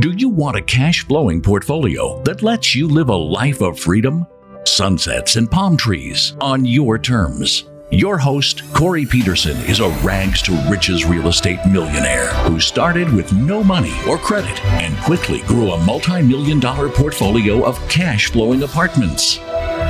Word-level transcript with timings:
Do 0.00 0.12
you 0.12 0.30
want 0.30 0.56
a 0.56 0.62
cash 0.62 1.06
flowing 1.06 1.42
portfolio 1.42 2.22
that 2.22 2.42
lets 2.42 2.74
you 2.74 2.88
live 2.88 3.10
a 3.10 3.14
life 3.14 3.60
of 3.60 3.78
freedom? 3.78 4.26
Sunsets 4.64 5.36
and 5.36 5.50
palm 5.50 5.76
trees 5.76 6.34
on 6.40 6.64
your 6.64 6.98
terms. 6.98 7.64
Your 7.90 8.16
host, 8.16 8.62
Corey 8.72 9.04
Peterson, 9.04 9.58
is 9.66 9.80
a 9.80 9.90
rags 10.00 10.40
to 10.42 10.52
riches 10.70 11.04
real 11.04 11.28
estate 11.28 11.58
millionaire 11.66 12.32
who 12.44 12.58
started 12.60 13.12
with 13.12 13.30
no 13.34 13.62
money 13.62 13.92
or 14.08 14.16
credit 14.16 14.64
and 14.64 14.96
quickly 15.00 15.42
grew 15.42 15.72
a 15.72 15.84
multi 15.84 16.22
million 16.22 16.60
dollar 16.60 16.88
portfolio 16.88 17.62
of 17.62 17.76
cash 17.90 18.30
flowing 18.30 18.62
apartments. 18.62 19.38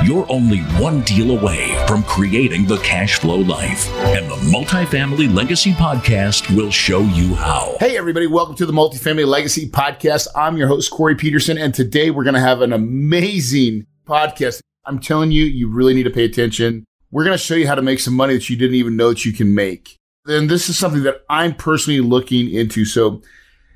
You're 0.03 0.25
only 0.31 0.61
one 0.81 1.01
deal 1.01 1.37
away 1.37 1.77
from 1.87 2.01
creating 2.01 2.65
the 2.65 2.77
cash 2.77 3.19
flow 3.19 3.35
life, 3.35 3.87
and 3.97 4.25
the 4.31 4.35
Multifamily 4.35 5.31
Legacy 5.31 5.73
Podcast 5.73 6.55
will 6.55 6.71
show 6.71 7.01
you 7.01 7.35
how. 7.35 7.75
Hey, 7.79 7.97
everybody, 7.97 8.25
welcome 8.25 8.55
to 8.55 8.65
the 8.65 8.73
Multifamily 8.73 9.27
Legacy 9.27 9.69
Podcast. 9.69 10.27
I'm 10.35 10.57
your 10.57 10.67
host, 10.67 10.89
Corey 10.89 11.13
Peterson, 11.13 11.55
and 11.55 11.71
today 11.71 12.09
we're 12.09 12.23
going 12.23 12.33
to 12.33 12.39
have 12.39 12.61
an 12.61 12.73
amazing 12.73 13.85
podcast. 14.07 14.61
I'm 14.87 14.97
telling 14.97 15.29
you, 15.29 15.45
you 15.45 15.69
really 15.69 15.93
need 15.93 16.03
to 16.03 16.09
pay 16.09 16.25
attention. 16.25 16.83
We're 17.11 17.23
going 17.23 17.37
to 17.37 17.43
show 17.43 17.53
you 17.53 17.67
how 17.67 17.75
to 17.75 17.83
make 17.83 17.99
some 17.99 18.15
money 18.15 18.33
that 18.33 18.49
you 18.49 18.55
didn't 18.55 18.77
even 18.77 18.97
know 18.97 19.09
that 19.09 19.23
you 19.23 19.33
can 19.33 19.53
make. 19.53 19.97
And 20.25 20.49
this 20.49 20.67
is 20.67 20.79
something 20.79 21.03
that 21.03 21.21
I'm 21.29 21.53
personally 21.53 21.99
looking 21.99 22.51
into. 22.51 22.85
So, 22.85 23.21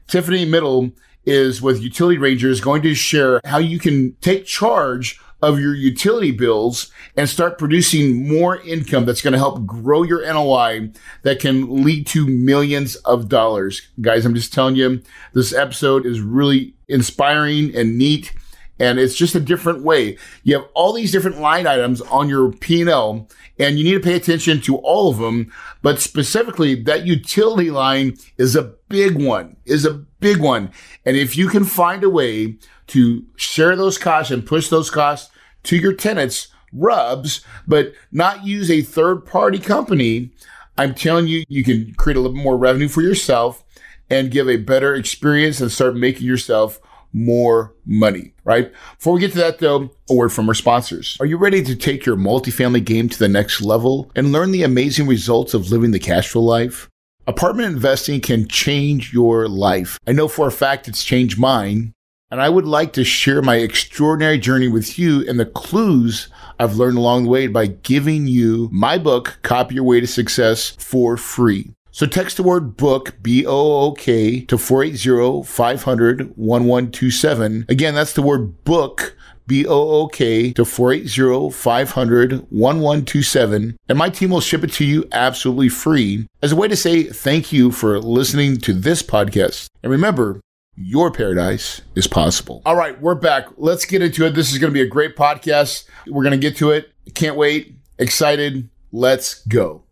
Tiffany 0.07 0.47
Mittal 0.47 0.91
is 1.23 1.61
with 1.61 1.83
Utility 1.83 2.17
Rangers 2.17 2.61
going 2.61 2.81
to 2.81 2.95
share 2.95 3.41
how 3.45 3.59
you 3.59 3.77
can 3.77 4.15
take 4.21 4.45
charge 4.47 5.19
of 5.45 5.59
your 5.59 5.75
utility 5.75 6.31
bills 6.31 6.91
and 7.15 7.29
start 7.29 7.59
producing 7.59 8.27
more 8.27 8.59
income 8.61 9.05
that's 9.05 9.21
going 9.21 9.33
to 9.33 9.37
help 9.37 9.63
grow 9.65 10.01
your 10.01 10.25
NOI 10.25 10.89
that 11.21 11.39
can 11.39 11.83
lead 11.83 12.07
to 12.07 12.25
millions 12.25 12.95
of 12.97 13.29
dollars. 13.29 13.87
Guys, 14.01 14.25
I'm 14.25 14.33
just 14.33 14.51
telling 14.51 14.75
you, 14.75 15.03
this 15.33 15.53
episode 15.53 16.05
is 16.05 16.19
really 16.19 16.73
inspiring 16.87 17.75
and 17.75 17.95
neat. 17.95 18.33
And 18.79 18.99
it's 18.99 19.15
just 19.15 19.35
a 19.35 19.39
different 19.39 19.83
way. 19.83 20.17
You 20.43 20.55
have 20.57 20.67
all 20.73 20.91
these 20.91 21.11
different 21.11 21.39
line 21.39 21.65
items 21.65 22.01
on 22.01 22.27
your 22.27 22.51
P&L 22.51 23.29
and 23.57 23.77
you 23.77 23.85
need 23.85 23.93
to 23.93 23.99
pay 24.01 24.15
attention 24.15 24.59
to 24.61 24.77
all 24.77 25.09
of 25.09 25.17
them. 25.17 25.53
But 25.81 26.01
specifically 26.01 26.75
that 26.83 27.05
utility 27.05 27.71
line 27.71 28.17
is 28.37 28.55
a 28.55 28.73
big 28.89 29.23
one, 29.23 29.57
is 29.63 29.85
a 29.85 29.93
big 30.19 30.41
one. 30.41 30.71
And 31.05 31.15
if 31.15 31.37
you 31.37 31.47
can 31.47 31.63
find 31.63 32.03
a 32.03 32.09
way 32.09 32.57
to 32.87 33.23
share 33.37 33.75
those 33.75 33.97
costs 33.97 34.31
and 34.31 34.45
push 34.45 34.67
those 34.67 34.89
costs 34.89 35.31
to 35.65 35.77
your 35.77 35.93
tenants, 35.93 36.47
RUBS, 36.73 37.41
but 37.67 37.93
not 38.11 38.45
use 38.45 38.69
a 38.69 38.81
third 38.81 39.25
party 39.25 39.59
company, 39.59 40.31
I'm 40.77 40.93
telling 40.93 41.27
you, 41.27 41.43
you 41.47 41.63
can 41.63 41.93
create 41.95 42.17
a 42.17 42.19
little 42.19 42.37
more 42.37 42.57
revenue 42.57 42.87
for 42.87 43.01
yourself 43.01 43.63
and 44.09 44.31
give 44.31 44.49
a 44.49 44.57
better 44.57 44.93
experience 44.93 45.61
and 45.61 45.71
start 45.71 45.95
making 45.95 46.27
yourself 46.27 46.79
more 47.13 47.73
money, 47.85 48.33
right? 48.43 48.73
Before 48.97 49.13
we 49.13 49.21
get 49.21 49.31
to 49.31 49.37
that 49.37 49.59
though, 49.59 49.89
a 50.09 50.13
word 50.13 50.33
from 50.33 50.49
our 50.49 50.53
sponsors. 50.53 51.15
Are 51.21 51.25
you 51.25 51.37
ready 51.37 51.63
to 51.63 51.75
take 51.75 52.05
your 52.05 52.17
multifamily 52.17 52.83
game 52.83 53.07
to 53.07 53.17
the 53.17 53.29
next 53.29 53.61
level 53.61 54.11
and 54.15 54.33
learn 54.33 54.51
the 54.51 54.63
amazing 54.63 55.07
results 55.07 55.53
of 55.53 55.71
living 55.71 55.91
the 55.91 55.99
cash 55.99 56.29
flow 56.29 56.41
life? 56.41 56.89
Apartment 57.25 57.73
investing 57.73 58.19
can 58.19 58.47
change 58.47 59.13
your 59.13 59.47
life. 59.47 59.97
I 60.05 60.11
know 60.11 60.27
for 60.27 60.47
a 60.47 60.51
fact 60.51 60.87
it's 60.87 61.03
changed 61.03 61.39
mine. 61.39 61.93
And 62.31 62.41
I 62.41 62.49
would 62.49 62.65
like 62.65 62.93
to 62.93 63.03
share 63.03 63.41
my 63.41 63.57
extraordinary 63.57 64.39
journey 64.39 64.67
with 64.67 64.97
you 64.97 65.23
and 65.27 65.39
the 65.39 65.45
clues 65.45 66.27
I've 66.59 66.75
learned 66.75 66.97
along 66.97 67.23
the 67.23 67.29
way 67.29 67.47
by 67.47 67.67
giving 67.67 68.27
you 68.27 68.67
my 68.71 68.97
book, 68.97 69.37
Copy 69.43 69.75
Your 69.75 69.83
Way 69.83 69.99
to 69.99 70.07
Success, 70.07 70.71
for 70.79 71.17
free. 71.17 71.71
So 71.91 72.05
text 72.05 72.35
the 72.35 72.43
word 72.43 72.75
book, 72.75 73.15
B 73.21 73.45
O 73.45 73.85
O 73.85 73.91
K, 73.93 74.41
to 74.41 74.57
480 74.57 75.43
500 75.47 76.35
1127. 76.35 77.65
Again, 77.69 77.95
that's 77.95 78.11
the 78.11 78.21
word 78.21 78.65
book, 78.65 79.15
B 79.47 79.65
O 79.65 79.89
O 80.01 80.07
K, 80.07 80.51
to 80.53 80.65
480 80.65 81.51
500 81.51 82.31
1127. 82.49 83.77
And 83.87 83.97
my 83.97 84.09
team 84.09 84.31
will 84.31 84.41
ship 84.41 84.63
it 84.63 84.73
to 84.73 84.83
you 84.83 85.07
absolutely 85.11 85.69
free 85.69 86.27
as 86.41 86.51
a 86.51 86.55
way 86.57 86.67
to 86.67 86.75
say 86.75 87.03
thank 87.03 87.53
you 87.53 87.71
for 87.71 87.99
listening 87.99 88.57
to 88.57 88.73
this 88.73 89.01
podcast. 89.01 89.67
And 89.81 89.89
remember, 89.89 90.41
your 90.77 91.11
paradise 91.11 91.81
is 91.95 92.07
possible. 92.07 92.61
All 92.65 92.75
right, 92.75 92.99
we're 93.01 93.15
back. 93.15 93.47
Let's 93.57 93.85
get 93.85 94.01
into 94.01 94.25
it. 94.25 94.35
This 94.35 94.51
is 94.51 94.57
going 94.57 94.71
to 94.71 94.73
be 94.73 94.81
a 94.81 94.87
great 94.87 95.15
podcast. 95.15 95.85
We're 96.07 96.23
going 96.23 96.31
to 96.31 96.37
get 96.37 96.57
to 96.57 96.71
it. 96.71 96.91
Can't 97.13 97.37
wait. 97.37 97.77
Excited. 97.97 98.69
Let's 98.91 99.45
go. 99.47 99.83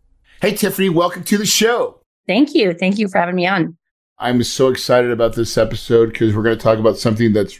Hey, 0.42 0.54
Tiffany, 0.54 0.90
welcome 0.90 1.24
to 1.24 1.38
the 1.38 1.46
show. 1.46 2.00
Thank 2.26 2.54
you. 2.54 2.74
Thank 2.74 2.98
you 2.98 3.08
for 3.08 3.18
having 3.18 3.34
me 3.34 3.46
on. 3.46 3.76
I'm 4.18 4.42
so 4.44 4.68
excited 4.68 5.10
about 5.10 5.34
this 5.34 5.56
episode 5.56 6.12
because 6.12 6.36
we're 6.36 6.42
going 6.42 6.56
to 6.56 6.62
talk 6.62 6.78
about 6.78 6.98
something 6.98 7.32
that's 7.32 7.58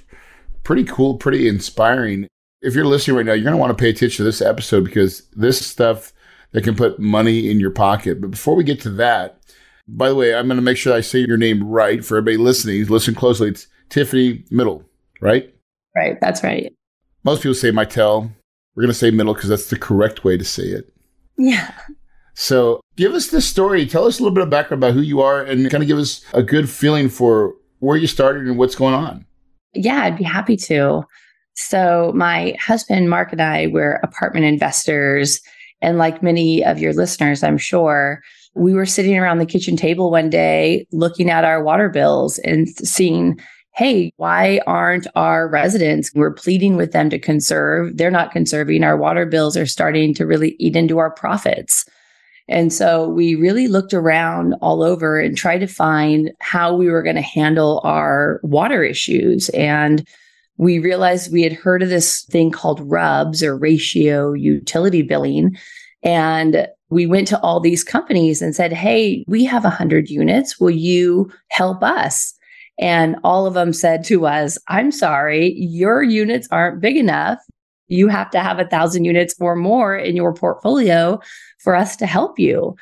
pretty 0.62 0.85
cool, 0.85 1.17
pretty 1.17 1.49
inspiring. 1.49 2.29
If 2.61 2.75
you're 2.75 2.85
listening 2.85 3.17
right 3.17 3.27
now, 3.27 3.33
you're 3.33 3.45
going 3.45 3.55
to 3.55 3.59
want 3.59 3.77
to 3.77 3.83
pay 3.83 3.91
attention 3.91 4.19
to 4.19 4.25
this 4.25 4.43
episode 4.43 4.85
because 4.85 5.23
this 5.33 5.65
stuff 5.65 6.12
that 6.53 6.62
can 6.62 6.77
put 6.77 6.99
money 6.99 7.51
in 7.51 7.59
your 7.59 7.71
pocket. 7.71 8.21
But 8.21 8.31
before 8.31 8.55
we 8.55 8.65
get 8.65 8.81
to 8.83 8.91
that, 8.91 9.41
by 9.89 10.09
the 10.09 10.15
way, 10.15 10.34
I'm 10.34 10.47
going 10.47 10.56
to 10.56 10.62
make 10.62 10.77
sure 10.77 10.95
I 10.95 11.00
say 11.00 11.21
your 11.21 11.37
name 11.37 11.62
right 11.62 12.05
for 12.05 12.17
everybody 12.17 12.37
listening. 12.37 12.87
Listen 12.87 13.15
closely. 13.15 13.49
It's 13.49 13.67
Tiffany 13.89 14.45
Mittal, 14.50 14.84
right? 15.21 15.55
Right. 15.95 16.21
That's 16.21 16.43
right. 16.43 16.72
Most 17.22 17.43
people 17.43 17.55
say 17.55 17.71
Mitel. 17.71 18.31
We're 18.75 18.83
going 18.83 18.93
to 18.93 18.99
say 18.99 19.11
Middle 19.11 19.34
because 19.34 19.49
that's 19.49 19.71
the 19.71 19.78
correct 19.78 20.25
way 20.25 20.37
to 20.37 20.44
say 20.44 20.65
it. 20.65 20.93
Yeah. 21.39 21.73
So 22.34 22.81
give 22.97 23.15
us 23.15 23.28
this 23.28 23.49
story. 23.49 23.87
Tell 23.87 24.06
us 24.06 24.19
a 24.19 24.23
little 24.23 24.34
bit 24.34 24.43
of 24.43 24.50
background 24.50 24.83
about 24.83 24.94
who 24.94 25.00
you 25.00 25.21
are 25.21 25.43
and 25.43 25.71
kind 25.71 25.83
of 25.83 25.89
give 25.89 25.99
us 25.99 26.25
a 26.33 26.43
good 26.43 26.69
feeling 26.69 27.09
for 27.09 27.55
where 27.78 27.97
you 27.97 28.09
started 28.09 28.47
and 28.47 28.59
what's 28.59 28.75
going 28.75 28.94
on. 28.94 29.25
Yeah, 29.75 30.03
I'd 30.03 30.19
be 30.19 30.25
happy 30.25 30.56
to. 30.56 31.05
So 31.55 32.12
my 32.17 32.56
husband, 32.61 33.09
Mark, 33.09 33.31
and 33.31 33.41
I 33.41 33.69
were 33.69 34.00
apartment 34.03 34.47
investors. 34.47 35.41
And 35.81 35.99
like 35.99 36.23
many 36.23 36.65
of 36.65 36.78
your 36.78 36.93
listeners, 36.94 37.43
I'm 37.43 37.59
sure, 37.59 38.23
we 38.55 38.75
were 38.75 38.87
sitting 38.87 39.19
around 39.19 39.39
the 39.39 39.47
kitchen 39.47 39.77
table 39.77 40.11
one 40.11 40.31
day 40.31 40.87
looking 40.93 41.31
at 41.31 41.45
our 41.45 41.63
water 41.63 41.89
bills 41.89 42.39
and 42.39 42.69
seeing, 42.69 43.39
hey, 43.75 44.13
why 44.17 44.61
aren't 44.67 45.07
our 45.17 45.49
residents? 45.49 46.13
We're 46.15 46.33
pleading 46.33 46.77
with 46.77 46.93
them 46.93 47.11
to 47.11 47.19
conserve. 47.19 47.97
They're 47.97 48.11
not 48.11 48.31
conserving. 48.31 48.85
Our 48.85 48.97
water 48.97 49.27
bills 49.27 49.57
are 49.57 49.67
starting 49.67 50.15
to 50.15 50.27
really 50.27 50.55
eat 50.59 50.77
into 50.77 50.99
our 50.99 51.11
profits. 51.11 51.85
And 52.47 52.73
so 52.73 53.09
we 53.09 53.35
really 53.35 53.69
looked 53.69 53.95
around 53.95 54.55
all 54.61 54.83
over 54.83 55.19
and 55.19 55.37
tried 55.37 55.59
to 55.59 55.67
find 55.67 56.31
how 56.41 56.75
we 56.75 56.91
were 56.91 57.03
going 57.03 57.17
to 57.17 57.23
handle 57.23 57.81
our 57.85 58.39
water 58.43 58.85
issues. 58.85 59.49
And 59.51 60.07
we 60.57 60.79
realized 60.79 61.33
we 61.33 61.43
had 61.43 61.55
heard 61.55 61.83
of 61.83 61.89
this 61.89 62.23
thing 62.25 62.51
called 62.51 62.89
RUBS 62.89 63.43
or 63.43 63.57
ratio 63.57 64.35
utility 64.35 65.03
billing. 65.03 65.57
And 66.03 66.69
we 66.91 67.06
went 67.06 67.27
to 67.28 67.41
all 67.41 67.61
these 67.61 67.84
companies 67.84 68.43
and 68.43 68.55
said, 68.55 68.72
Hey, 68.72 69.25
we 69.27 69.45
have 69.45 69.65
100 69.65 70.11
units. 70.11 70.61
Will 70.61 70.71
you 70.71 71.31
help 71.49 71.83
us? 71.83 72.34
And 72.78 73.17
all 73.22 73.47
of 73.47 73.55
them 73.55 73.72
said 73.72 74.05
to 74.05 74.27
us, 74.27 74.59
I'm 74.69 74.91
sorry, 74.91 75.55
your 75.55 76.03
units 76.03 76.49
aren't 76.50 76.81
big 76.81 76.97
enough. 76.97 77.39
You 77.89 78.09
have 78.09 78.31
to 78.31 78.41
have 78.41 78.59
a 78.59 78.67
thousand 78.67 79.05
units 79.05 79.34
or 79.41 79.55
more 79.55 79.97
in 79.97 80.17
your 80.17 80.34
portfolio 80.34 81.21
for 81.59 81.75
us 81.75 81.97
to 81.97 82.06
help 82.06 82.39
you. 82.39 82.77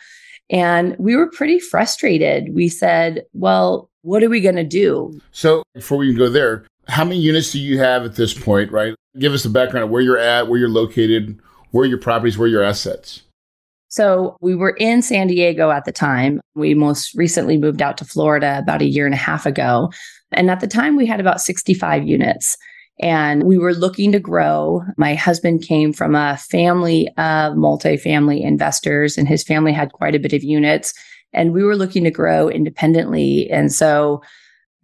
And 0.50 0.96
we 0.98 1.16
were 1.16 1.30
pretty 1.30 1.58
frustrated. 1.58 2.54
We 2.54 2.68
said, 2.68 3.22
Well, 3.32 3.90
what 4.02 4.22
are 4.22 4.28
we 4.28 4.40
going 4.40 4.56
to 4.56 4.64
do? 4.64 5.20
So, 5.32 5.62
before 5.74 5.98
we 5.98 6.12
go 6.14 6.28
there, 6.28 6.66
how 6.88 7.04
many 7.04 7.18
units 7.18 7.52
do 7.52 7.60
you 7.60 7.78
have 7.78 8.04
at 8.04 8.16
this 8.16 8.34
point, 8.34 8.72
right? 8.72 8.94
Give 9.18 9.32
us 9.32 9.42
the 9.42 9.48
background 9.48 9.84
of 9.84 9.90
where 9.90 10.00
you're 10.00 10.18
at, 10.18 10.48
where 10.48 10.58
you're 10.58 10.68
located, 10.68 11.38
where 11.70 11.84
your 11.84 11.98
properties, 11.98 12.38
where 12.38 12.48
your 12.48 12.62
assets. 12.62 13.22
So 13.92 14.38
we 14.40 14.54
were 14.54 14.70
in 14.70 15.02
San 15.02 15.26
Diego 15.26 15.70
at 15.70 15.84
the 15.84 15.92
time. 15.92 16.40
We 16.54 16.72
most 16.72 17.14
recently 17.14 17.58
moved 17.58 17.82
out 17.82 17.98
to 17.98 18.06
Florida 18.06 18.56
about 18.58 18.80
a 18.80 18.86
year 18.86 19.04
and 19.04 19.14
a 19.14 19.18
half 19.18 19.44
ago. 19.44 19.92
And 20.30 20.50
at 20.50 20.60
the 20.60 20.66
time, 20.66 20.96
we 20.96 21.04
had 21.04 21.20
about 21.20 21.42
65 21.42 22.08
units 22.08 22.56
and 23.00 23.42
we 23.42 23.58
were 23.58 23.74
looking 23.74 24.10
to 24.12 24.18
grow. 24.18 24.82
My 24.96 25.14
husband 25.14 25.60
came 25.60 25.92
from 25.92 26.14
a 26.14 26.38
family 26.38 27.08
of 27.18 27.52
multifamily 27.54 28.42
investors, 28.42 29.18
and 29.18 29.28
his 29.28 29.42
family 29.42 29.72
had 29.72 29.92
quite 29.92 30.14
a 30.14 30.20
bit 30.20 30.32
of 30.32 30.42
units. 30.42 30.94
And 31.34 31.52
we 31.52 31.62
were 31.62 31.76
looking 31.76 32.04
to 32.04 32.10
grow 32.10 32.48
independently. 32.48 33.50
And 33.50 33.70
so 33.70 34.22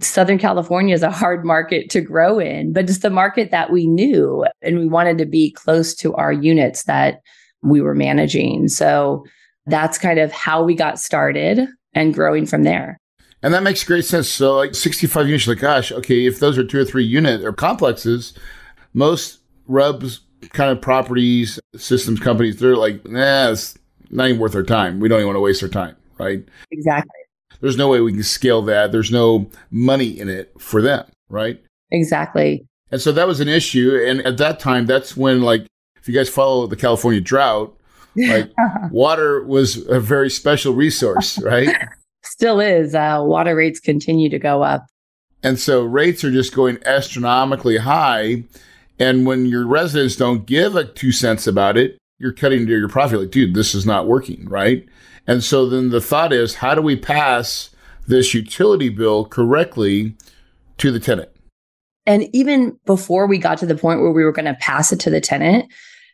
Southern 0.00 0.38
California 0.38 0.94
is 0.94 1.02
a 1.02 1.10
hard 1.10 1.46
market 1.46 1.88
to 1.90 2.02
grow 2.02 2.38
in, 2.38 2.74
but 2.74 2.90
it's 2.90 2.98
the 2.98 3.08
market 3.08 3.50
that 3.52 3.72
we 3.72 3.86
knew. 3.86 4.44
And 4.60 4.78
we 4.78 4.86
wanted 4.86 5.16
to 5.16 5.26
be 5.26 5.50
close 5.52 5.94
to 5.96 6.12
our 6.14 6.32
units 6.32 6.84
that 6.84 7.22
we 7.62 7.80
were 7.80 7.94
managing. 7.94 8.68
So 8.68 9.24
that's 9.66 9.98
kind 9.98 10.18
of 10.18 10.32
how 10.32 10.62
we 10.62 10.74
got 10.74 10.98
started 10.98 11.68
and 11.94 12.14
growing 12.14 12.46
from 12.46 12.62
there. 12.62 12.98
And 13.42 13.54
that 13.54 13.62
makes 13.62 13.84
great 13.84 14.04
sense. 14.04 14.28
So, 14.28 14.56
like 14.56 14.74
65 14.74 15.26
units, 15.26 15.46
like, 15.46 15.58
gosh, 15.58 15.92
okay, 15.92 16.26
if 16.26 16.40
those 16.40 16.58
are 16.58 16.64
two 16.64 16.80
or 16.80 16.84
three 16.84 17.04
unit 17.04 17.44
or 17.44 17.52
complexes, 17.52 18.34
most 18.94 19.38
RUBS 19.68 20.20
kind 20.52 20.70
of 20.70 20.80
properties, 20.80 21.60
systems 21.76 22.18
companies, 22.20 22.58
they're 22.58 22.76
like, 22.76 23.06
nah, 23.06 23.50
it's 23.50 23.78
not 24.10 24.28
even 24.28 24.40
worth 24.40 24.54
our 24.56 24.62
time. 24.62 24.98
We 24.98 25.08
don't 25.08 25.18
even 25.18 25.28
want 25.28 25.36
to 25.36 25.40
waste 25.40 25.62
our 25.62 25.68
time, 25.68 25.94
right? 26.18 26.44
Exactly. 26.70 27.10
there's 27.60 27.76
no 27.76 27.88
way 27.88 28.00
we 28.00 28.12
can 28.12 28.22
scale 28.22 28.62
that. 28.62 28.92
There's 28.92 29.10
no 29.10 29.48
money 29.70 30.18
in 30.18 30.28
it 30.28 30.52
for 30.58 30.82
them, 30.82 31.06
right? 31.28 31.62
Exactly. 31.90 32.66
And 32.90 33.00
so 33.00 33.12
that 33.12 33.26
was 33.26 33.40
an 33.40 33.48
issue. 33.48 34.02
And 34.04 34.20
at 34.22 34.38
that 34.38 34.60
time, 34.60 34.86
that's 34.86 35.16
when, 35.16 35.42
like, 35.42 35.66
if 36.08 36.14
you 36.14 36.18
guys 36.18 36.30
follow 36.30 36.66
the 36.66 36.74
California 36.74 37.20
drought, 37.20 37.76
like 38.16 38.50
water 38.90 39.44
was 39.44 39.86
a 39.88 40.00
very 40.00 40.30
special 40.30 40.72
resource, 40.72 41.38
right? 41.42 41.68
Still 42.24 42.60
is. 42.60 42.94
Uh, 42.94 43.20
water 43.22 43.54
rates 43.54 43.78
continue 43.78 44.30
to 44.30 44.38
go 44.38 44.62
up. 44.62 44.86
And 45.42 45.58
so 45.58 45.82
rates 45.82 46.24
are 46.24 46.30
just 46.30 46.54
going 46.54 46.78
astronomically 46.86 47.76
high. 47.76 48.44
And 48.98 49.26
when 49.26 49.44
your 49.44 49.66
residents 49.66 50.16
don't 50.16 50.46
give 50.46 50.76
a 50.76 50.84
two 50.84 51.12
cents 51.12 51.46
about 51.46 51.76
it, 51.76 51.98
you're 52.18 52.32
cutting 52.32 52.62
into 52.62 52.72
your 52.72 52.88
profit. 52.88 53.20
Like, 53.20 53.30
dude, 53.30 53.54
this 53.54 53.74
is 53.74 53.84
not 53.84 54.06
working, 54.06 54.48
right? 54.48 54.88
And 55.26 55.44
so 55.44 55.68
then 55.68 55.90
the 55.90 56.00
thought 56.00 56.32
is, 56.32 56.54
how 56.54 56.74
do 56.74 56.80
we 56.80 56.96
pass 56.96 57.68
this 58.06 58.32
utility 58.32 58.88
bill 58.88 59.26
correctly 59.26 60.16
to 60.78 60.90
the 60.90 61.00
tenant? 61.00 61.28
And 62.08 62.34
even 62.34 62.78
before 62.86 63.26
we 63.26 63.36
got 63.36 63.58
to 63.58 63.66
the 63.66 63.74
point 63.74 64.00
where 64.00 64.10
we 64.10 64.24
were 64.24 64.32
going 64.32 64.46
to 64.46 64.54
pass 64.54 64.92
it 64.92 65.00
to 65.00 65.10
the 65.10 65.20
tenant, 65.20 65.70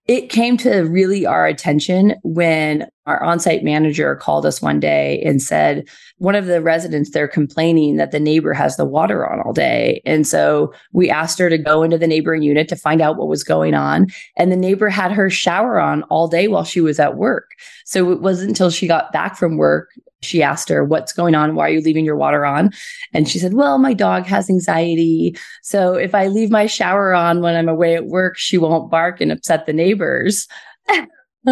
it 0.07 0.29
came 0.29 0.57
to 0.59 0.81
really 0.83 1.25
our 1.25 1.47
attention 1.47 2.15
when 2.23 2.87
our 3.07 3.23
on-site 3.23 3.65
manager 3.65 4.17
called 4.17 4.45
us 4.45 4.61
one 4.61 4.79
day 4.79 5.23
and 5.25 5.43
said 5.43 5.87
one 6.19 6.35
of 6.35 6.47
the 6.47 6.61
residents 6.61 7.11
they're 7.11 7.29
complaining 7.29 7.97
that 7.97 8.11
the 8.11 8.21
neighbor 8.21 8.53
has 8.53 8.77
the 8.77 8.85
water 8.85 9.31
on 9.31 9.41
all 9.41 9.53
day. 9.53 10.03
And 10.05 10.27
so 10.27 10.73
we 10.93 11.09
asked 11.09 11.39
her 11.39 11.49
to 11.49 11.59
go 11.59 11.83
into 11.83 11.97
the 11.97 12.07
neighboring 12.07 12.43
unit 12.43 12.69
to 12.69 12.77
find 12.77 13.01
out 13.01 13.17
what 13.17 13.29
was 13.29 13.45
going 13.45 13.75
on. 13.75 14.09
And 14.37 14.53
the 14.53 14.57
neighbor 14.57 14.91
had 14.91 15.13
her 15.13 15.31
shower 15.31 15.81
on 15.81 16.03
all 16.05 16.29
day 16.29 16.49
while 16.49 16.65
she 16.65 16.83
was 16.83 16.99
at 16.99 17.17
work. 17.17 17.53
So 17.87 18.13
it 18.13 18.21
wasn't 18.21 18.51
until 18.51 18.71
she 18.71 18.87
got 18.87 19.13
back 19.13 19.37
from 19.37 19.57
work 19.57 19.89
she 20.25 20.43
asked 20.43 20.69
her, 20.69 20.85
What's 20.85 21.13
going 21.13 21.35
on? 21.35 21.55
Why 21.55 21.69
are 21.69 21.73
you 21.73 21.81
leaving 21.81 22.05
your 22.05 22.17
water 22.17 22.45
on? 22.45 22.71
And 23.13 23.29
she 23.29 23.39
said, 23.39 23.55
Well, 23.55 23.79
my 23.79 23.95
dog 23.95 24.27
has 24.27 24.49
anxiety. 24.49 25.37
So 25.63 25.95
if 25.95 26.15
I 26.15 26.27
leave 26.29 26.51
my 26.51 26.67
shower 26.67 27.15
on 27.15 27.41
when 27.41 27.55
I'm 27.55 27.69
away 27.69 27.95
at 27.95 28.07
work, 28.07 28.37
she 28.39 28.59
won't 28.59 28.91
bark 28.91 29.21
and 29.21 29.31
upset 29.33 29.67
the 29.67 29.73
neighbors. 29.73 30.49